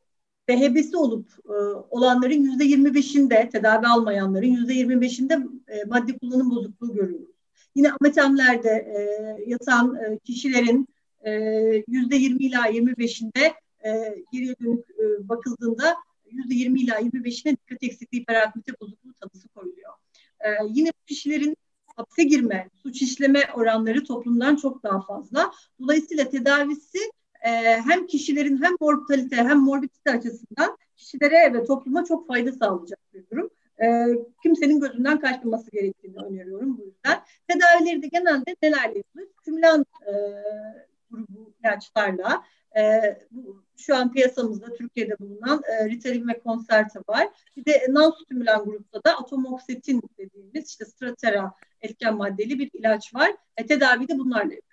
[0.49, 1.53] DHB'si olup e,
[1.89, 5.33] olanların yüzde yirmi beşinde tedavi almayanların yüzde yirmi beşinde
[5.67, 7.30] e, madde kullanım bozukluğu görüyoruz.
[7.75, 8.99] Yine ametemlerde e,
[9.47, 10.87] yatan e, kişilerin
[11.25, 11.31] e,
[11.87, 13.53] yüzde yirmi ila yirmi beşinde
[13.85, 15.95] e, geriye dönük e, bakıldığında
[16.31, 19.93] yüzde yirmi ila yirmi beşine dikkat eksikliği hiperaktivite bozukluğu tanısı koyuluyor.
[20.39, 21.57] E, yine bu kişilerin
[21.95, 25.51] hapse girme, suç işleme oranları toplumdan çok daha fazla.
[25.79, 26.99] Dolayısıyla tedavisi
[27.45, 27.49] e,
[27.81, 33.49] hem kişilerin hem mortalite hem morbidite açısından kişilere ve topluma çok fayda sağlayacak bir durum.
[33.83, 34.07] E,
[34.43, 37.21] kimsenin gözünden kaçmaması gerektiğini öneriyorum bu yüzden.
[37.47, 39.27] Tedavileri de genelde nelerle yapılır?
[39.41, 40.11] Stimülan e,
[41.11, 42.43] grubu ilaçlarla,
[42.77, 47.27] e, bu, şu an piyasamızda Türkiye'de bulunan e, Ritalin ve Concerta var.
[47.57, 53.31] Bir de non-stimülan grupta da atomoksetin dediğimiz işte Stratera etken maddeli bir ilaç var.
[53.57, 54.70] E, tedavi de bunlarla yapıyoruz.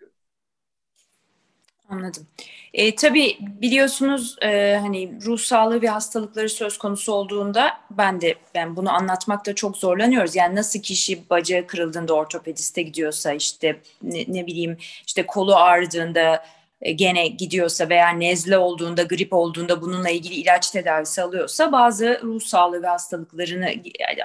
[1.89, 2.27] Anladım.
[2.75, 8.77] E, tabii biliyorsunuz e, hani ruh sağlığı ve hastalıkları söz konusu olduğunda ben de ben
[8.77, 10.37] bunu anlatmakta çok zorlanıyoruz.
[10.37, 16.45] Yani nasıl kişi bacağı kırıldığında ortopediste gidiyorsa işte ne, ne bileyim işte kolu ağrıdığında
[16.83, 22.41] e, gene gidiyorsa veya nezle olduğunda, grip olduğunda bununla ilgili ilaç tedavisi alıyorsa bazı ruh
[22.41, 23.69] sağlığı ve hastalıklarını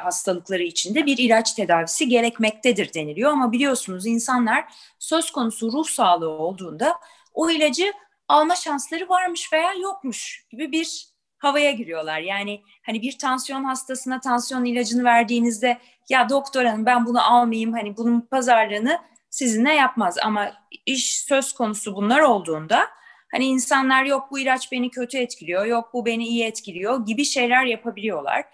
[0.04, 4.66] hastalıkları içinde bir ilaç tedavisi gerekmektedir deniliyor ama biliyorsunuz insanlar
[5.00, 6.96] söz konusu ruh sağlığı olduğunda
[7.34, 7.94] o ilacı
[8.28, 12.20] alma şansları varmış veya yokmuş gibi bir havaya giriyorlar.
[12.20, 15.78] Yani hani bir tansiyon hastasına tansiyon ilacını verdiğinizde
[16.10, 20.52] ya doktor hanım ben bunu almayayım hani bunun pazarlığını sizinle yapmaz ama
[20.86, 22.88] iş söz konusu bunlar olduğunda
[23.32, 27.66] hani insanlar yok bu ilaç beni kötü etkiliyor, yok bu beni iyi etkiliyor gibi şeyler
[27.66, 28.46] yapabiliyorlar.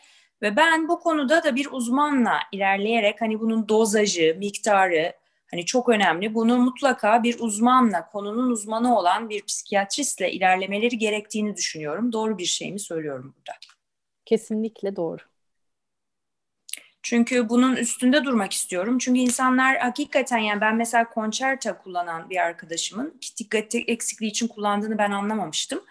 [0.42, 5.14] Ve ben bu konuda da bir uzmanla ilerleyerek hani bunun dozajı, miktarı
[5.52, 6.34] hani çok önemli.
[6.34, 12.14] Bunu mutlaka bir uzmanla, konunun uzmanı olan bir psikiyatristle ilerlemeleri gerektiğini düşünüyorum.
[12.14, 13.58] Doğru bir şey mi söylüyorum burada?
[14.26, 15.22] Kesinlikle doğru.
[17.04, 18.98] Çünkü bunun üstünde durmak istiyorum.
[18.98, 25.12] Çünkü insanlar hakikaten yani ben mesela Concerta kullanan bir arkadaşımın dikkat eksikliği için kullandığını ben
[25.12, 25.84] anlamamıştım.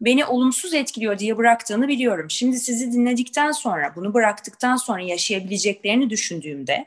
[0.00, 2.30] Beni olumsuz etkiliyor diye bıraktığını biliyorum.
[2.30, 6.86] Şimdi sizi dinledikten sonra, bunu bıraktıktan sonra yaşayabileceklerini düşündüğümde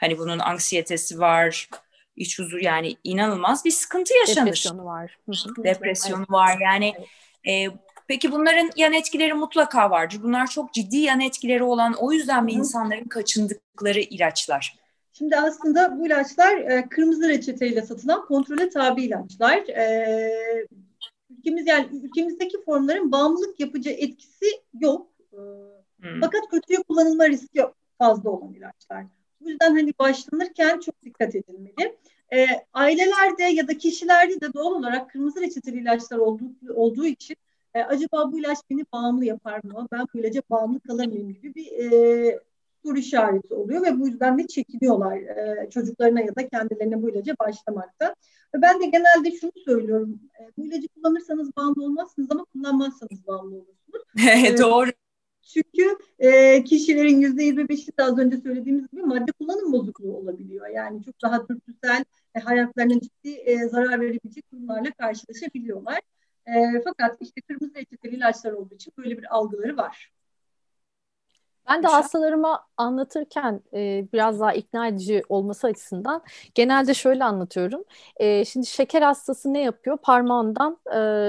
[0.00, 1.68] hani bunun anksiyetesi var,
[2.16, 4.46] iç huzur yani inanılmaz bir sıkıntı yaşanır.
[4.46, 5.18] Depresyonu var.
[5.64, 6.58] Depresyonu var.
[6.60, 6.94] Yani
[7.44, 7.72] evet.
[7.72, 10.20] e, Peki bunların yan etkileri mutlaka vardır.
[10.22, 14.78] Bunlar çok ciddi yan etkileri olan o yüzden mi insanların kaçındıkları ilaçlar?
[15.12, 19.56] Şimdi aslında bu ilaçlar e, kırmızı reçeteyle satılan kontrole tabi ilaçlar.
[19.56, 20.66] E,
[21.30, 24.46] ülkemiz yani ülkemizdeki formların bağımlılık yapıcı etkisi
[24.80, 25.10] yok.
[25.32, 25.36] E,
[26.00, 26.20] hmm.
[26.20, 27.62] Fakat kötüye kullanılma riski
[27.98, 29.04] fazla olan ilaçlar.
[29.40, 31.96] Bu yüzden hani başlanırken çok dikkat edilmeli.
[32.32, 37.36] E, ailelerde ya da kişilerde de doğal olarak kırmızı reçeteli ilaçlar olduğu, olduğu için
[37.74, 39.88] e, acaba bu ilaç beni bağımlı yapar mı?
[39.92, 42.38] Ben bu ilaca bağımlı kalır mıyım gibi bir e,
[42.84, 47.34] soru işareti oluyor ve bu yüzden de çekiniyorlar e, çocuklarına ya da kendilerine bu ilaca
[47.40, 48.14] başlamakta.
[48.54, 50.20] Ve ben de genelde şunu söylüyorum.
[50.40, 54.02] E, bu ilacı kullanırsanız bağımlı olmazsınız ama kullanmazsanız bağımlı olursunuz.
[54.46, 54.90] e, Doğru.
[55.48, 60.66] Çünkü e, kişilerin yüzde yirmi beşi de az önce söylediğimiz gibi madde kullanım bozukluğu olabiliyor.
[60.68, 66.00] Yani çok daha dürtüsel, e, hayatlarına ciddi e, zarar verebilecek durumlarla karşılaşabiliyorlar.
[66.46, 70.12] E, fakat işte kırmızı reçeteli ilaçlar olduğu için böyle bir algıları var.
[71.68, 76.22] Ben de hastalarıma anlatırken e, biraz daha ikna edici olması açısından
[76.54, 77.84] genelde şöyle anlatıyorum.
[78.16, 79.98] E, şimdi şeker hastası ne yapıyor?
[80.02, 80.78] Parmağından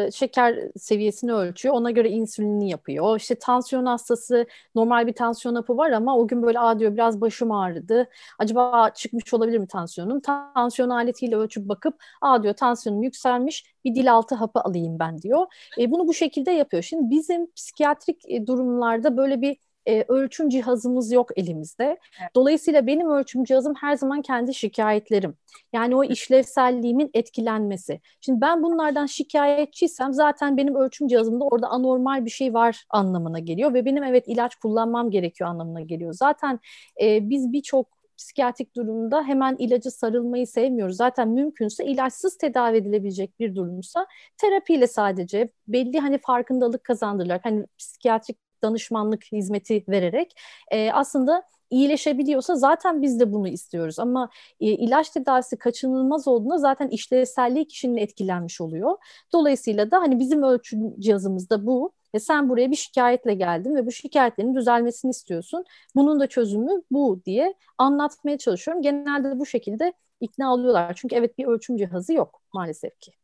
[0.07, 1.75] e, şeker seviyesini ölçüyor.
[1.75, 3.17] Ona göre insülini yapıyor.
[3.19, 7.21] İşte tansiyon hastası normal bir tansiyon hapı var ama o gün böyle aa diyor biraz
[7.21, 8.09] başım ağrıdı.
[8.39, 10.21] Acaba çıkmış olabilir mi tansiyonum?
[10.21, 15.45] Tansiyon aletiyle ölçüp bakıp aa diyor tansiyonum yükselmiş bir dil altı hapı alayım ben diyor.
[15.79, 16.83] E, bunu bu şekilde yapıyor.
[16.83, 21.83] Şimdi bizim psikiyatrik e, durumlarda böyle bir e, ölçüm cihazımız yok elimizde.
[21.83, 22.35] Evet.
[22.35, 25.35] Dolayısıyla benim ölçüm cihazım her zaman kendi şikayetlerim.
[25.73, 28.01] Yani o işlevselliğimin etkilenmesi.
[28.21, 33.73] Şimdi ben bunlardan şikayetçiysem zaten benim ölçüm cihazımda orada anormal bir şey var anlamına geliyor
[33.73, 36.13] ve benim evet ilaç kullanmam gerekiyor anlamına geliyor.
[36.13, 36.59] Zaten
[37.01, 40.97] e, biz birçok psikiyatrik durumda hemen ilacı sarılmayı sevmiyoruz.
[40.97, 48.37] Zaten mümkünse ilaçsız tedavi edilebilecek bir durumsa terapiyle sadece belli hani farkındalık kazandırılarak hani psikiyatrik
[48.63, 50.33] danışmanlık hizmeti vererek
[50.71, 53.99] e, aslında iyileşebiliyorsa zaten biz de bunu istiyoruz.
[53.99, 58.97] Ama e, ilaç tedavisi kaçınılmaz olduğunda zaten işlevselliği kişinin etkilenmiş oluyor.
[59.33, 61.91] Dolayısıyla da hani bizim ölçüm cihazımızda bu.
[62.13, 65.65] E sen buraya bir şikayetle geldin ve bu şikayetlerin düzelmesini istiyorsun.
[65.95, 68.83] Bunun da çözümü bu diye anlatmaya çalışıyorum.
[68.83, 70.93] Genelde bu şekilde ikna oluyorlar.
[70.95, 73.18] Çünkü evet bir ölçüm cihazı yok maalesef ki.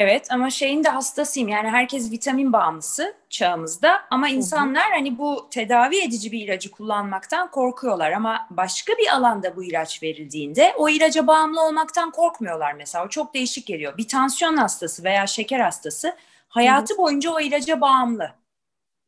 [0.00, 4.94] Evet ama şeyin de hastasıyım yani herkes vitamin bağımlısı çağımızda ama insanlar hı hı.
[4.94, 10.74] hani bu tedavi edici bir ilacı kullanmaktan korkuyorlar ama başka bir alanda bu ilaç verildiğinde
[10.78, 13.96] o ilaca bağımlı olmaktan korkmuyorlar mesela o çok değişik geliyor.
[13.96, 16.16] Bir tansiyon hastası veya şeker hastası
[16.48, 17.02] hayatı hı hı.
[17.02, 18.30] boyunca o ilaca bağımlı.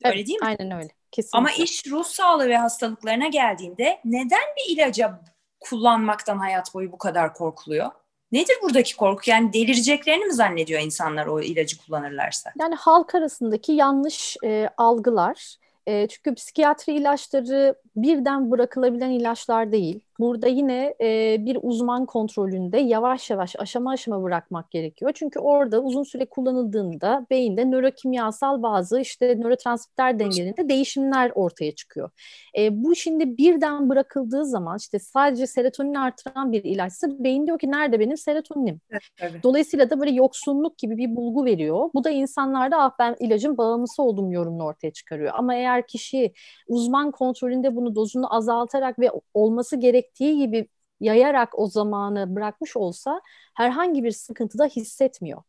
[0.05, 0.47] Öyle evet, değil mi?
[0.47, 0.89] Aynen öyle.
[1.11, 1.39] Kesinlikle.
[1.39, 5.21] Ama iş ruh sağlığı ve hastalıklarına geldiğinde neden bir ilaca
[5.61, 7.91] kullanmaktan hayat boyu bu kadar korkuluyor?
[8.33, 9.31] Nedir buradaki korku?
[9.31, 12.53] Yani delireceklerini mi zannediyor insanlar o ilacı kullanırlarsa?
[12.61, 15.57] Yani halk arasındaki yanlış e, algılar.
[15.87, 20.01] E, çünkü psikiyatri ilaçları birden bırakılabilen ilaçlar değil.
[20.23, 25.11] Burada yine e, bir uzman kontrolünde yavaş yavaş aşama aşama bırakmak gerekiyor.
[25.15, 32.11] Çünkü orada uzun süre kullanıldığında beyinde nörokimyasal bazı işte nörotransmitter dengelerinde değişimler ortaya çıkıyor.
[32.59, 37.71] E, bu şimdi birden bırakıldığı zaman işte sadece serotonin artıran bir ilaçsa beyin diyor ki
[37.71, 38.81] nerede benim serotoninim?
[38.91, 41.91] Evet, Dolayısıyla da böyle yoksunluk gibi bir bulgu veriyor.
[41.95, 45.33] Bu da insanlarda ah ben ilacın bağımlısı olduğum yorumunu ortaya çıkarıyor.
[45.35, 46.33] Ama eğer kişi
[46.69, 50.69] uzman kontrolünde bunu dozunu azaltarak ve olması gerek gerektiği gibi
[51.01, 53.21] yayarak o zamanı bırakmış olsa
[53.55, 55.43] herhangi bir sıkıntı da hissetmiyor.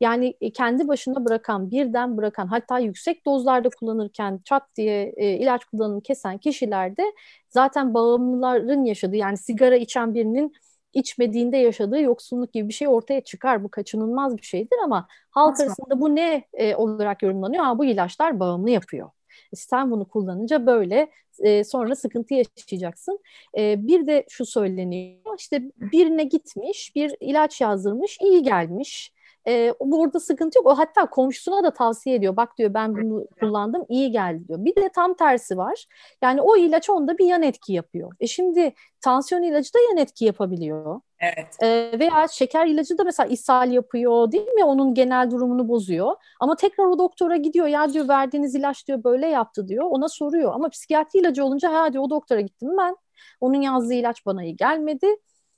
[0.00, 5.64] Yani e, kendi başına bırakan, birden bırakan, hatta yüksek dozlarda kullanırken çat diye e, ilaç
[5.64, 7.02] kullanımı kesen kişilerde
[7.48, 10.52] zaten bağımlıların yaşadığı yani sigara içen birinin
[10.92, 13.64] içmediğinde yaşadığı yoksunluk gibi bir şey ortaya çıkar.
[13.64, 17.64] Bu kaçınılmaz bir şeydir ama halk arasında bu ne e, olarak yorumlanıyor?
[17.64, 19.10] Ha, bu ilaçlar bağımlı yapıyor.
[19.54, 21.10] Sen bunu kullanınca böyle
[21.40, 23.18] e, sonra sıkıntı yaşayacaksın.
[23.58, 29.12] E, bir de şu söyleniyor işte birine gitmiş bir ilaç yazdırmış iyi gelmiş
[29.48, 30.66] e, burada sıkıntı yok.
[30.66, 32.36] O hatta komşusuna da tavsiye ediyor.
[32.36, 34.64] Bak diyor ben bunu kullandım iyi geldi diyor.
[34.64, 35.86] Bir de tam tersi var.
[36.22, 38.12] Yani o ilaç onda bir yan etki yapıyor.
[38.20, 41.00] E şimdi tansiyon ilacı da yan etki yapabiliyor.
[41.20, 41.62] Evet.
[41.62, 44.64] E, veya şeker ilacı da mesela ishal yapıyor değil mi?
[44.64, 46.16] Onun genel durumunu bozuyor.
[46.40, 47.66] Ama tekrar o doktora gidiyor.
[47.66, 49.86] Ya diyor verdiğiniz ilaç diyor böyle yaptı diyor.
[49.90, 50.52] Ona soruyor.
[50.54, 52.96] Ama psikiyatri ilacı olunca ha diyor o doktora gittim ben.
[53.40, 55.06] Onun yazdığı ilaç bana iyi gelmedi.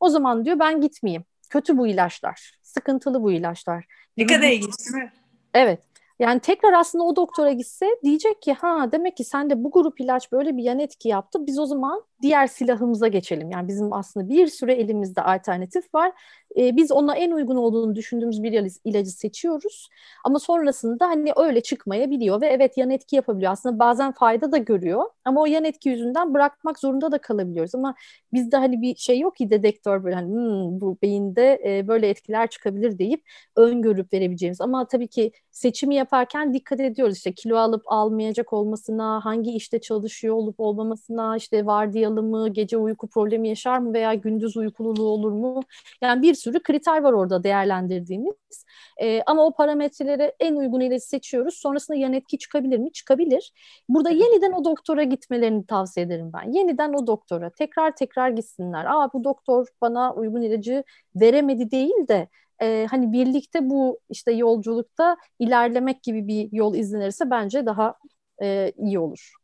[0.00, 1.24] O zaman diyor ben gitmeyeyim.
[1.50, 2.61] Kötü bu ilaçlar.
[2.74, 3.84] Sıkıntılı bu ilaçlar.
[4.16, 5.12] Ne kadar ilginç değil mi?
[5.54, 5.80] Evet.
[6.18, 10.32] Yani tekrar aslında o doktora gitse diyecek ki ha demek ki sende bu grup ilaç
[10.32, 11.46] böyle bir yan etki yaptı.
[11.46, 13.50] Biz o zaman diğer silahımıza geçelim.
[13.50, 16.12] Yani bizim aslında bir süre elimizde alternatif var.
[16.58, 18.52] E, biz ona en uygun olduğunu düşündüğümüz bir
[18.84, 19.88] ilacı seçiyoruz.
[20.24, 23.52] Ama sonrasında hani öyle çıkmayabiliyor ve evet yan etki yapabiliyor.
[23.52, 27.74] Aslında bazen fayda da görüyor ama o yan etki yüzünden bırakmak zorunda da kalabiliyoruz.
[27.74, 27.94] Ama
[28.32, 32.46] bizde hani bir şey yok ki dedektör böyle hani hmm, bu beyinde e, böyle etkiler
[32.50, 33.22] çıkabilir deyip
[33.56, 34.60] öngörüp verebileceğimiz.
[34.60, 40.34] Ama tabii ki seçimi yaparken dikkat ediyoruz işte kilo alıp almayacak olmasına, hangi işte çalışıyor
[40.34, 45.60] olup olmamasına, işte vardiyalı mı, gece uyku problemi yaşar mı veya gündüz uykululuğu olur mu?
[46.02, 48.64] Yani bir sürü kriter var orada değerlendirdiğimiz.
[49.02, 51.54] E, ama o parametreleri en uygun ilacı seçiyoruz.
[51.54, 52.92] Sonrasında yan etki çıkabilir mi?
[52.92, 53.52] Çıkabilir.
[53.88, 56.52] Burada yeniden o doktora gitmelerini tavsiye ederim ben.
[56.52, 58.84] Yeniden o doktora tekrar tekrar gitsinler.
[58.84, 60.84] Aa bu doktor bana uygun ilacı
[61.16, 62.28] veremedi değil de
[62.62, 67.94] e, hani birlikte bu işte yolculukta ilerlemek gibi bir yol izlenirse bence daha
[68.42, 69.41] e, iyi olur.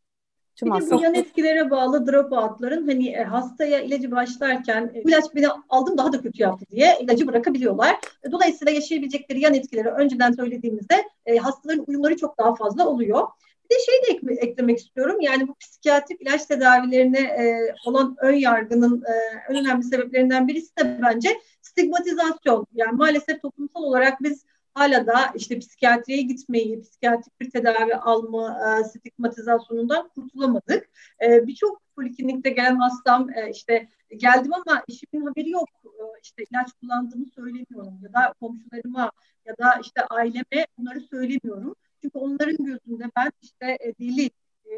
[0.59, 5.09] Tüm bir de bu yan etkilere bağlı dropoutların hani e, hastaya ilacı başlarken e, bu
[5.09, 7.95] ilaç beni aldım daha da kötü yaptı diye ilacı bırakabiliyorlar.
[8.23, 13.29] E, dolayısıyla yaşayabilecekleri yan etkileri önceden söylediğimizde e, hastaların uyumları çok daha fazla oluyor.
[13.65, 15.21] Bir de şey de ek, eklemek istiyorum.
[15.21, 19.13] Yani bu psikiyatrik ilaç tedavilerine e, olan ön yargının e,
[19.51, 22.67] en önemli sebeplerinden birisi de bence stigmatizasyon.
[22.75, 24.45] Yani maalesef toplumsal olarak biz
[24.79, 30.91] hala da işte psikiyatriye gitmeyi, psikiyatrik bir tedavi alma e, stigmatizasyonundan kurtulamadık.
[31.23, 35.69] E, Birçok poliklinikte gelen hastam e, işte geldim ama işimin haberi yok.
[35.85, 39.13] E, işte ilaç kullandığımı söylemiyorum ya da komşularıma
[39.45, 41.75] ya da işte aileme bunları söylemiyorum.
[42.03, 44.31] Çünkü onların gözünde ben işte e, deli,
[44.65, 44.75] e,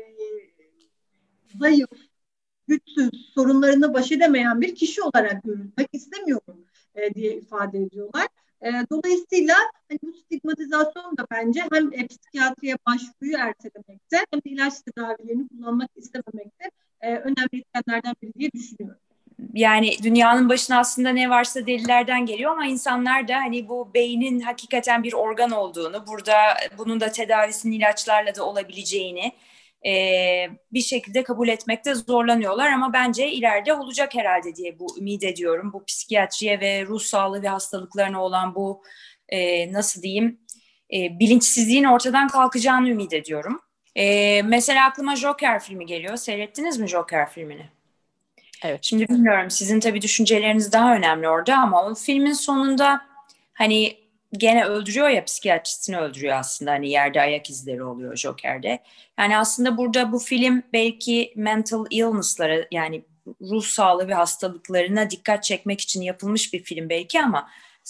[1.59, 1.91] zayıf,
[2.69, 8.29] güçsüz, sorunlarını baş edemeyen bir kişi olarak görülmek istemiyorum e, diye ifade ediyorlar.
[8.63, 9.55] E, dolayısıyla
[9.89, 15.91] hani bu stigmatizasyon da bence hem e, psikiyatriye başvuruyu ertelemekte hem de ilaç tedavilerini kullanmak
[15.97, 19.01] istememekte e, önemli etkenlerden biri diye düşünüyorum.
[19.55, 25.03] Yani dünyanın başına aslında ne varsa delilerden geliyor ama insanlar da hani bu beynin hakikaten
[25.03, 26.35] bir organ olduğunu, burada
[26.79, 29.33] bunun da tedavisinin ilaçlarla da olabileceğini
[29.87, 29.93] e,
[30.73, 35.73] bir şekilde kabul etmekte zorlanıyorlar ama bence ileride olacak herhalde diye bu ümit ediyorum.
[35.73, 38.83] Bu psikiyatriye ve ruh sağlığı ve hastalıklarına olan bu
[39.29, 40.41] e, nasıl diyeyim
[40.93, 43.61] e, bilinçsizliğin ortadan kalkacağını ümit ediyorum.
[43.97, 46.17] E, mesela aklıma Joker filmi geliyor.
[46.17, 47.69] Seyrettiniz mi Joker filmini?
[48.65, 48.79] Evet.
[48.83, 53.01] Şimdi bilmiyorum sizin tabii düşünceleriniz daha önemli orada ama o filmin sonunda
[53.53, 54.00] hani
[54.33, 58.79] gene öldürüyor ya psikiyatristini öldürüyor aslında hani yerde ayak izleri oluyor Joker'de.
[59.19, 63.05] Yani aslında burada bu film belki mental illness'lara yani
[63.41, 67.49] ruh sağlığı ve hastalıklarına dikkat çekmek için yapılmış bir film belki ama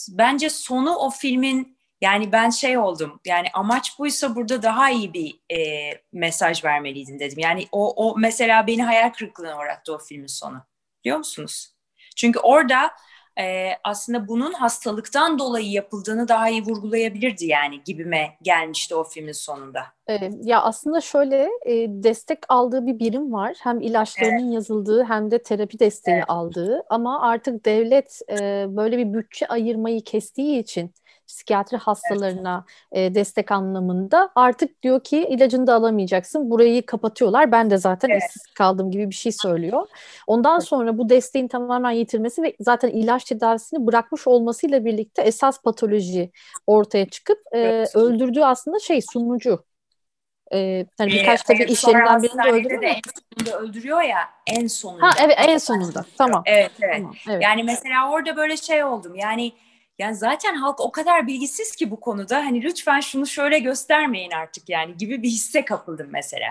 [0.09, 5.57] bence sonu o filmin yani ben şey oldum yani amaç buysa burada daha iyi bir
[5.57, 7.39] e, mesaj vermeliydin dedim.
[7.39, 10.63] Yani o, o mesela beni hayal kırıklığına uğrattı o filmin sonu
[11.05, 11.75] biliyor musunuz?
[12.17, 12.91] Çünkü orada
[13.39, 19.83] e, aslında bunun hastalıktan dolayı yapıldığını daha iyi vurgulayabilirdi yani gibime gelmişti o filmin sonunda.
[20.09, 23.57] E, ya aslında şöyle e, destek aldığı bir birim var.
[23.63, 24.55] Hem ilaçlarının evet.
[24.55, 26.25] yazıldığı hem de terapi desteği evet.
[26.29, 30.95] aldığı ama artık devlet e, böyle bir bütçe ayırmayı kestiği için
[31.31, 33.11] psikiyatri hastalarına evet.
[33.11, 36.51] e, destek anlamında artık diyor ki ilacını da alamayacaksın.
[36.51, 37.53] Burayı kapatıyorlar.
[37.53, 38.23] Ben de zaten evet.
[38.23, 39.87] işsiz kaldım gibi bir şey söylüyor.
[40.27, 40.69] Ondan evet.
[40.69, 46.31] sonra bu desteğin tamamen yitirmesi ve zaten ilaç tedavisini bırakmış olmasıyla birlikte esas patoloji
[46.67, 47.97] ortaya çıkıp e, evet.
[47.97, 49.65] öldürdüğü aslında şey sunucu.
[50.53, 52.83] Ee, hani birkaç tabii iş yerinden birini de öldürüyor.
[52.83, 55.07] De en sonunda öldürüyor ya en sonunda.
[55.07, 56.05] Ha evet en sonunda.
[56.19, 56.43] Tamam.
[56.47, 56.97] Evet evet.
[56.97, 57.43] Tamam, evet.
[57.43, 59.15] Yani mesela orada böyle şey oldum.
[59.15, 59.53] Yani
[60.01, 64.69] yani zaten halk o kadar bilgisiz ki bu konuda hani lütfen şunu şöyle göstermeyin artık
[64.69, 66.49] yani gibi bir hisse kapıldım mesela.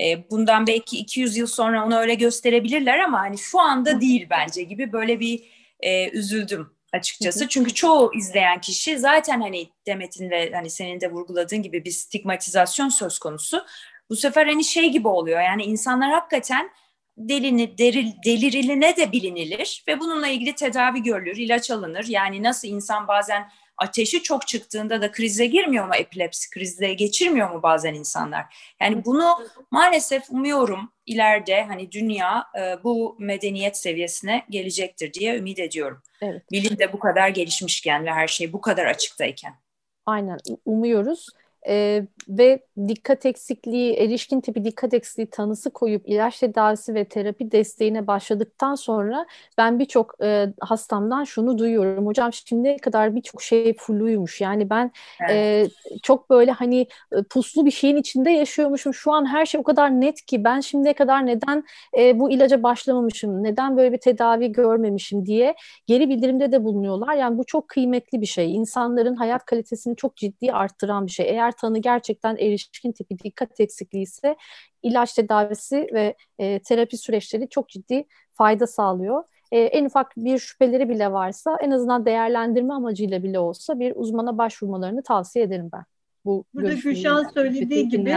[0.00, 4.62] E, bundan belki 200 yıl sonra onu öyle gösterebilirler ama hani şu anda değil bence
[4.62, 5.42] gibi böyle bir
[5.80, 7.48] e, üzüldüm açıkçası.
[7.48, 12.88] Çünkü çoğu izleyen kişi zaten hani Demet'in ve hani senin de vurguladığın gibi bir stigmatizasyon
[12.88, 13.64] söz konusu.
[14.10, 16.70] Bu sefer hani şey gibi oluyor yani insanlar hakikaten
[17.28, 22.04] delini, deril, deliriline de bilinilir ve bununla ilgili tedavi görülür, ilaç alınır.
[22.08, 27.62] Yani nasıl insan bazen ateşi çok çıktığında da krize girmiyor mu epilepsi krizde geçirmiyor mu
[27.62, 28.72] bazen insanlar?
[28.82, 29.28] Yani bunu
[29.70, 36.02] maalesef umuyorum ileride hani dünya e, bu medeniyet seviyesine gelecektir diye ümit ediyorum.
[36.22, 36.52] Evet.
[36.52, 39.54] Bilim de bu kadar gelişmişken ve her şey bu kadar açıktayken.
[40.06, 41.26] Aynen umuyoruz
[41.68, 48.06] e, ve dikkat eksikliği, erişkin tipi dikkat eksikliği tanısı koyup ilaç tedavisi ve terapi desteğine
[48.06, 49.26] başladıktan sonra
[49.58, 52.06] ben birçok e, hastamdan şunu duyuyorum.
[52.06, 54.40] Hocam şimdiye kadar birçok şey fulluymuş.
[54.40, 54.92] Yani ben
[55.28, 55.72] evet.
[55.90, 58.94] e, çok böyle hani e, puslu bir şeyin içinde yaşıyormuşum.
[58.94, 61.64] Şu an her şey o kadar net ki ben şimdiye kadar neden
[61.98, 65.54] e, bu ilaca başlamamışım, neden böyle bir tedavi görmemişim diye
[65.86, 67.14] geri bildirimde de bulunuyorlar.
[67.14, 68.54] Yani bu çok kıymetli bir şey.
[68.54, 71.28] İnsanların hayat kalitesini çok ciddi arttıran bir şey.
[71.28, 74.36] Eğer eğer tanı gerçekten erişkin tipi dikkat eksikliği ise
[74.82, 79.24] ilaç tedavisi ve e, terapi süreçleri çok ciddi fayda sağlıyor.
[79.52, 84.38] E, en ufak bir şüpheleri bile varsa en azından değerlendirme amacıyla bile olsa bir uzmana
[84.38, 85.84] başvurmalarını tavsiye ederim ben.
[86.24, 88.10] Bu Burada Gülşah'ın söylediği gibi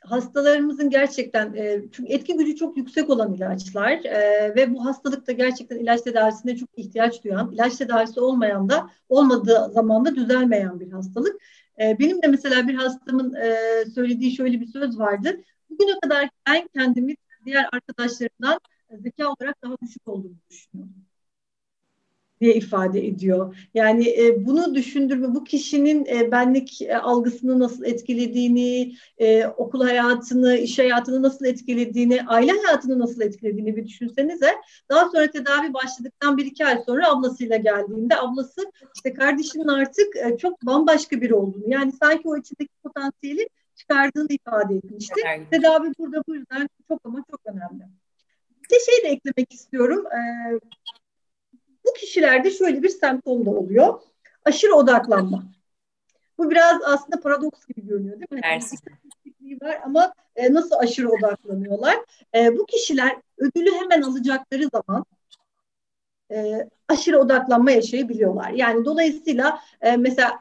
[0.00, 5.78] hastalarımızın gerçekten e, çünkü etki gücü çok yüksek olan ilaçlar e, ve bu hastalıkta gerçekten
[5.78, 11.42] ilaç tedavisine çok ihtiyaç duyan, ilaç tedavisi olmayan da olmadığı zamanda düzelmeyen bir hastalık.
[11.80, 15.40] E, benim de mesela bir hastamın e, söylediği şöyle bir söz vardı.
[15.70, 17.14] Bugüne kadar ben kendimi
[17.44, 18.60] diğer arkadaşlarımdan
[18.90, 21.09] zeka olarak daha düşük olduğunu düşünüyorum
[22.40, 23.68] diye ifade ediyor.
[23.74, 30.56] Yani e, bunu düşündürme, bu kişinin e, benlik e, algısını nasıl etkilediğini, e, okul hayatını,
[30.56, 34.50] iş hayatını nasıl etkilediğini, aile hayatını nasıl etkilediğini bir düşünsenize.
[34.90, 40.36] Daha sonra tedavi başladıktan bir iki ay sonra ablasıyla geldiğinde ablası işte kardeşinin artık e,
[40.36, 45.20] çok bambaşka biri olduğunu, yani sanki o içindeki potansiyeli çıkardığını ifade etmişti.
[45.36, 45.50] Evet.
[45.50, 47.84] Tedavi burada bu yüzden çok ama çok önemli.
[48.70, 50.04] Bir şey de eklemek istiyorum.
[50.06, 50.58] Ee,
[51.90, 54.00] bu kişilerde şöyle bir semptom da oluyor.
[54.44, 55.44] Aşırı odaklanma.
[56.38, 58.40] Bu biraz aslında paradoks gibi görünüyor değil mi?
[58.44, 58.62] Yani
[59.62, 61.96] var ama e, nasıl aşırı odaklanıyorlar?
[62.34, 65.04] E, bu kişiler ödülü hemen alacakları zaman
[66.32, 68.50] e, aşırı odaklanma yaşayabiliyorlar.
[68.50, 70.38] Yani dolayısıyla e, mesela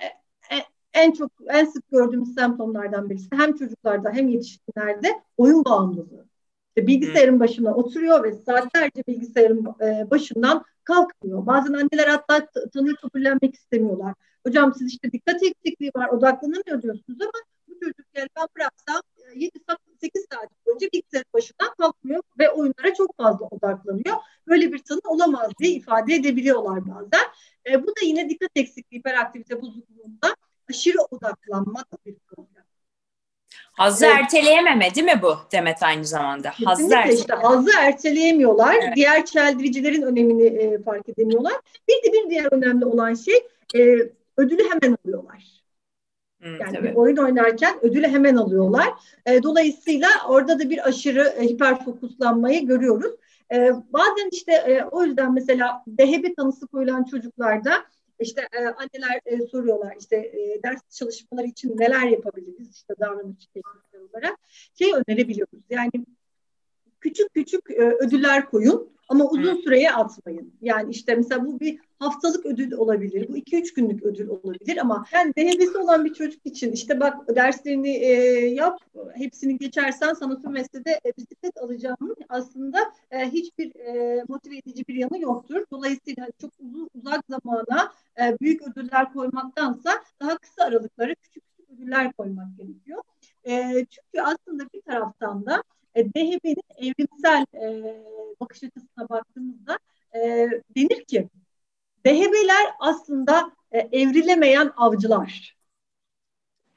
[0.51, 0.55] e,
[0.93, 6.25] en çok en sık gördüğümüz semptomlardan birisi hem çocuklarda hem yetişkinlerde oyun bağımlılığı.
[6.67, 9.65] İşte bilgisayarın başına oturuyor ve saatlerce bilgisayarın
[10.11, 11.45] başından kalkmıyor.
[11.45, 14.13] Bazen anneler hatta tanıyı kabullenmek istemiyorlar.
[14.47, 17.31] Hocam siz işte dikkat eksikliği var, odaklanamıyor diyorsunuz ama
[17.67, 19.01] bu çocuk yani ben bıraksam
[19.35, 19.61] 7 e,
[20.01, 24.15] 8 saat boyunca bilgisayarın başından kalkmıyor ve oyunlara çok fazla odaklanıyor.
[24.47, 27.25] Böyle bir tanı olamaz diye ifade edebiliyorlar bazen.
[27.69, 30.35] E, bu da yine dikkat eksikliği hiperaktivite bozukluğunda
[30.69, 32.59] aşırı odaklanma da bir problem.
[33.80, 34.15] Hazzı evet.
[34.15, 36.51] erteleyememe değil mi bu Demet aynı zamanda?
[36.65, 38.75] Hazzı, ertele- işte, hazzı erteleyemiyorlar.
[38.84, 38.95] Evet.
[38.95, 41.53] Diğer çeldiricilerin önemini e, fark edemiyorlar.
[41.89, 43.36] Bir de bir diğer önemli olan şey
[43.75, 43.80] e,
[44.38, 45.43] ödülü hemen alıyorlar.
[46.41, 46.93] Hmm, yani tabii.
[46.95, 48.88] oyun oynarken ödülü hemen alıyorlar.
[49.25, 53.11] E, dolayısıyla orada da bir aşırı e, hiper fokuslanmayı görüyoruz.
[53.53, 57.73] E, bazen işte e, o yüzden mesela DHB tanısı koyulan çocuklarda
[58.20, 64.03] işte e, anneler e, soruyorlar işte e, ders çalışmaları için neler yapabiliriz işte davranış teknikleri
[64.03, 64.38] olarak.
[64.80, 65.91] Şey önerebiliyoruz yani
[67.01, 70.53] küçük küçük e, ödüller koyun ama uzun süreye atmayın.
[70.61, 73.28] Yani işte mesela bu bir haftalık ödül olabilir.
[73.30, 77.36] Bu iki üç günlük ödül olabilir ama yani DHB'si olan bir çocuk için işte bak
[77.36, 78.13] derslerini e,
[78.47, 78.80] yap,
[79.13, 82.80] hepsini geçersen sana sömestre e, bisiklet alacağımın aslında
[83.11, 85.65] e, hiçbir e, motive edici bir yanı yoktur.
[85.72, 92.13] Dolayısıyla çok uzun uzak zamana e, büyük ödüller koymaktansa daha kısa aralıkları küçük küçük ödüller
[92.13, 93.03] koymak gerekiyor.
[93.47, 95.63] E, çünkü aslında bir taraftan da
[95.95, 97.95] e, DHB'nin evrimsel e,
[98.39, 99.80] bakış açısına baktığımızda
[100.15, 100.20] e,
[100.78, 101.30] denir ki
[102.05, 105.57] DHB'ler aslında e, evrilemeyen avcılar.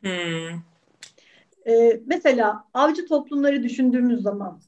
[0.01, 0.63] Hmm.
[1.67, 4.61] E, mesela avcı toplumları düşündüğümüz zaman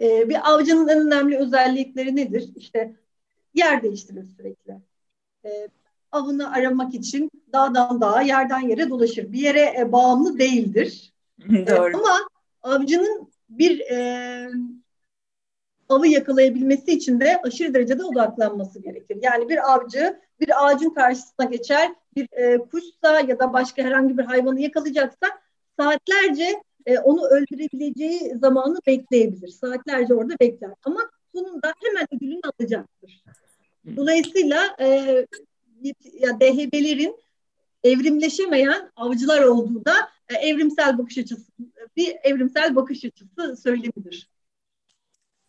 [0.00, 2.50] e, bir avcının en önemli özellikleri nedir?
[2.56, 2.96] İşte
[3.54, 4.76] yer değiştirir sürekli.
[6.16, 9.32] E, avını aramak için dağdan dağa, yerden yere dolaşır.
[9.32, 11.12] Bir yere e, bağımlı değildir.
[11.50, 11.90] Doğru.
[11.90, 12.28] E, ama
[12.62, 14.50] avcının bir e,
[15.88, 19.18] avı yakalayabilmesi için de aşırı derecede odaklanması gerekir.
[19.22, 24.24] Yani bir avcı bir ağacın karşısına geçer, bir e, kuşsa ya da başka herhangi bir
[24.24, 25.26] hayvanı yakalayacaksa
[25.78, 29.48] saatlerce e, onu öldürebileceği zamanı bekleyebilir.
[29.48, 30.70] Saatlerce orada bekler.
[30.84, 31.00] Ama
[31.32, 33.22] sonunda hemen ödülünü alacaktır.
[33.96, 35.26] Dolayısıyla e,
[36.12, 37.16] ya DHB'lerin
[37.84, 41.52] evrimleşemeyen avcılar olduğu da e, evrimsel bakış açısı
[41.96, 44.28] bir evrimsel bakış açısı söylemidir.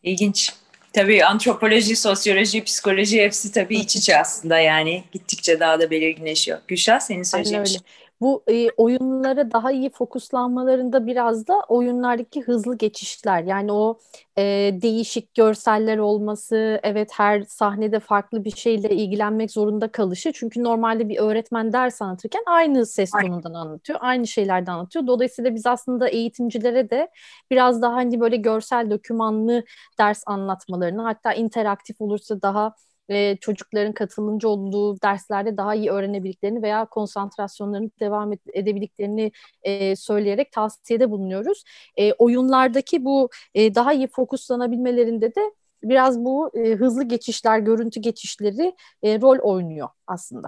[0.04, 0.54] İlginç.
[0.94, 6.60] Tabii antropoloji, sosyoloji, psikoloji hepsi tabii iç içe aslında yani gittikçe daha da belirginleşiyor.
[6.68, 7.64] Gülşah senin söyleyeceğin.
[7.64, 7.82] Şey.
[8.22, 14.00] Bu e, oyunlara daha iyi fokuslanmalarında biraz da oyunlardaki hızlı geçişler yani o
[14.38, 14.44] e,
[14.82, 20.32] değişik görseller olması, evet her sahnede farklı bir şeyle ilgilenmek zorunda kalışı.
[20.34, 25.08] Çünkü normalde bir öğretmen ders anlatırken aynı ses tonundan anlatıyor, aynı şeylerden anlatıyor.
[25.08, 27.10] Dolayısıyla biz aslında eğitimcilere de
[27.52, 29.64] biraz daha hani böyle görsel dokümanlı
[30.00, 32.74] ders anlatmalarını hatta interaktif olursa daha
[33.10, 39.32] ve çocukların katılımcı olduğu derslerde daha iyi öğrenebildiklerini veya konsantrasyonlarını devam edebildiklerini
[39.64, 41.64] e, söyleyerek tavsiyede bulunuyoruz.
[41.98, 45.52] E, oyunlardaki bu e, daha iyi fokuslanabilmelerinde de
[45.84, 50.48] biraz bu e, hızlı geçişler, görüntü geçişleri e, rol oynuyor aslında.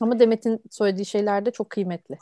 [0.00, 2.18] Ama Demet'in söylediği şeyler de çok kıymetli.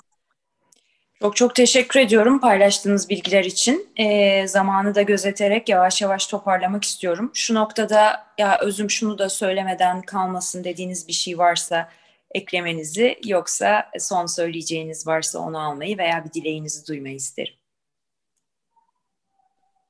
[1.22, 3.88] Çok çok teşekkür ediyorum paylaştığınız bilgiler için.
[3.96, 7.30] E, zamanı da gözeterek yavaş yavaş toparlamak istiyorum.
[7.34, 11.88] Şu noktada ya özüm şunu da söylemeden kalmasın dediğiniz bir şey varsa
[12.34, 17.54] eklemenizi yoksa son söyleyeceğiniz varsa onu almayı veya bir dileğinizi duymayı isterim.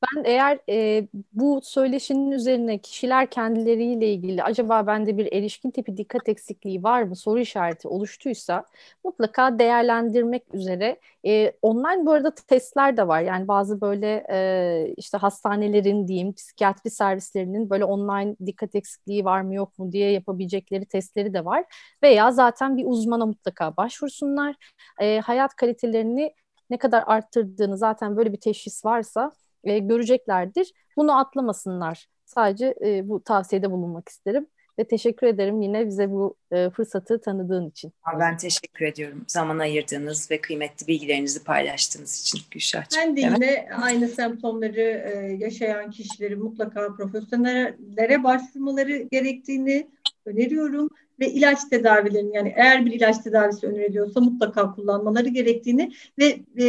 [0.03, 6.29] Ben eğer e, bu söyleşinin üzerine kişiler kendileriyle ilgili acaba bende bir erişkin tipi dikkat
[6.29, 8.65] eksikliği var mı soru işareti oluştuysa
[9.05, 13.21] mutlaka değerlendirmek üzere e, online bu arada testler de var.
[13.21, 19.55] Yani bazı böyle e, işte hastanelerin diyeyim psikiyatri servislerinin böyle online dikkat eksikliği var mı
[19.55, 21.65] yok mu diye yapabilecekleri testleri de var.
[22.03, 24.55] Veya zaten bir uzmana mutlaka başvursunlar.
[25.01, 26.35] E, hayat kalitelerini
[26.71, 29.33] ne kadar arttırdığını zaten böyle bir teşhis varsa
[29.65, 30.73] e, göreceklerdir.
[30.97, 32.07] Bunu atlamasınlar.
[32.25, 34.47] Sadece e, bu tavsiyede bulunmak isterim.
[34.79, 37.93] Ve teşekkür ederim yine bize bu e, fırsatı tanıdığın için.
[38.19, 39.25] Ben teşekkür ediyorum.
[39.27, 43.03] Zaman ayırdığınız ve kıymetli bilgilerinizi paylaştığınız için Gülşah'cığım.
[43.03, 49.89] Ben de yine aynı semptomları e, yaşayan kişileri mutlaka profesyonellere başvurmaları gerektiğini
[50.25, 50.89] öneriyorum.
[51.21, 56.65] Ve ilaç tedavilerini yani eğer bir ilaç tedavisi öneriliyorsa mutlaka kullanmaları gerektiğini ve e,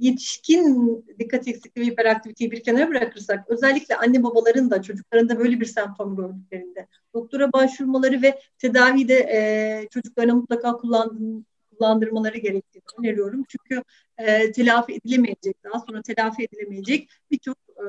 [0.00, 5.66] yetişkin dikkat eksikliği ve hiperaktiviteyi bir kenara bırakırsak özellikle anne babaların da çocuklarında böyle bir
[5.66, 13.44] semptom gördüklerinde doktora başvurmaları ve tedavide e, çocuklarına mutlaka kullandığın, kullandırmaları gerektiğini öneriyorum.
[13.48, 13.82] Çünkü
[14.18, 17.86] e, telafi edilemeyecek, daha sonra telafi edilemeyecek birçok e,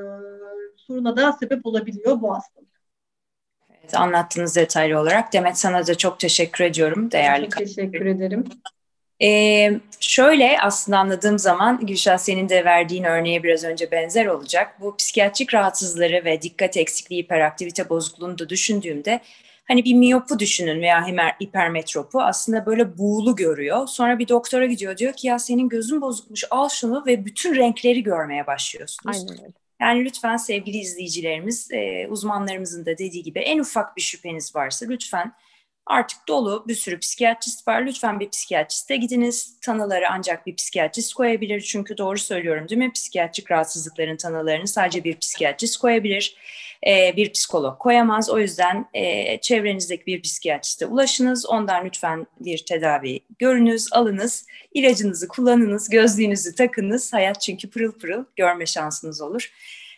[0.75, 2.78] soruna da sebep olabiliyor bu hastalık.
[3.83, 5.33] Evet, anlattığınız detaylı olarak.
[5.33, 7.11] Demet sana da çok teşekkür ediyorum.
[7.11, 8.45] Değerli çok teşekkür ederim.
[9.21, 14.75] Ee, şöyle aslında anladığım zaman Gülşah senin de verdiğin örneğe biraz önce benzer olacak.
[14.81, 19.19] Bu psikiyatrik rahatsızları ve dikkat eksikliği, hiperaktivite bozukluğunu da düşündüğümde
[19.67, 21.07] hani bir miyopu düşünün veya
[21.43, 23.87] hipermetropu aslında böyle buğulu görüyor.
[23.87, 28.03] Sonra bir doktora gidiyor diyor ki ya senin gözün bozukmuş al şunu ve bütün renkleri
[28.03, 29.17] görmeye başlıyorsunuz.
[29.17, 29.53] Aynen öyle.
[29.81, 35.33] Yani lütfen sevgili izleyicilerimiz, e, uzmanlarımızın da dediği gibi en ufak bir şüpheniz varsa lütfen
[35.89, 37.85] Artık dolu bir sürü psikiyatrist var.
[37.85, 39.59] Lütfen bir psikiyatriste gidiniz.
[39.61, 41.61] Tanıları ancak bir psikiyatrist koyabilir.
[41.61, 42.91] Çünkü doğru söylüyorum değil mi?
[42.91, 46.35] Psikiyatrik rahatsızlıkların tanılarını sadece bir psikiyatrist koyabilir.
[46.87, 48.29] Ee, bir psikolog koyamaz.
[48.29, 51.45] O yüzden e, çevrenizdeki bir psikiyatriste ulaşınız.
[51.45, 54.45] Ondan lütfen bir tedavi görünüz, alınız.
[54.73, 57.13] İlacınızı kullanınız, gözlüğünüzü takınız.
[57.13, 59.51] Hayat çünkü pırıl pırıl görme şansınız olur.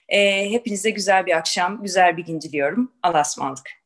[0.10, 2.92] Ee, hepinize güzel bir akşam, güzel bir gün diliyorum.
[3.04, 3.81] Allah'a ısmarladık.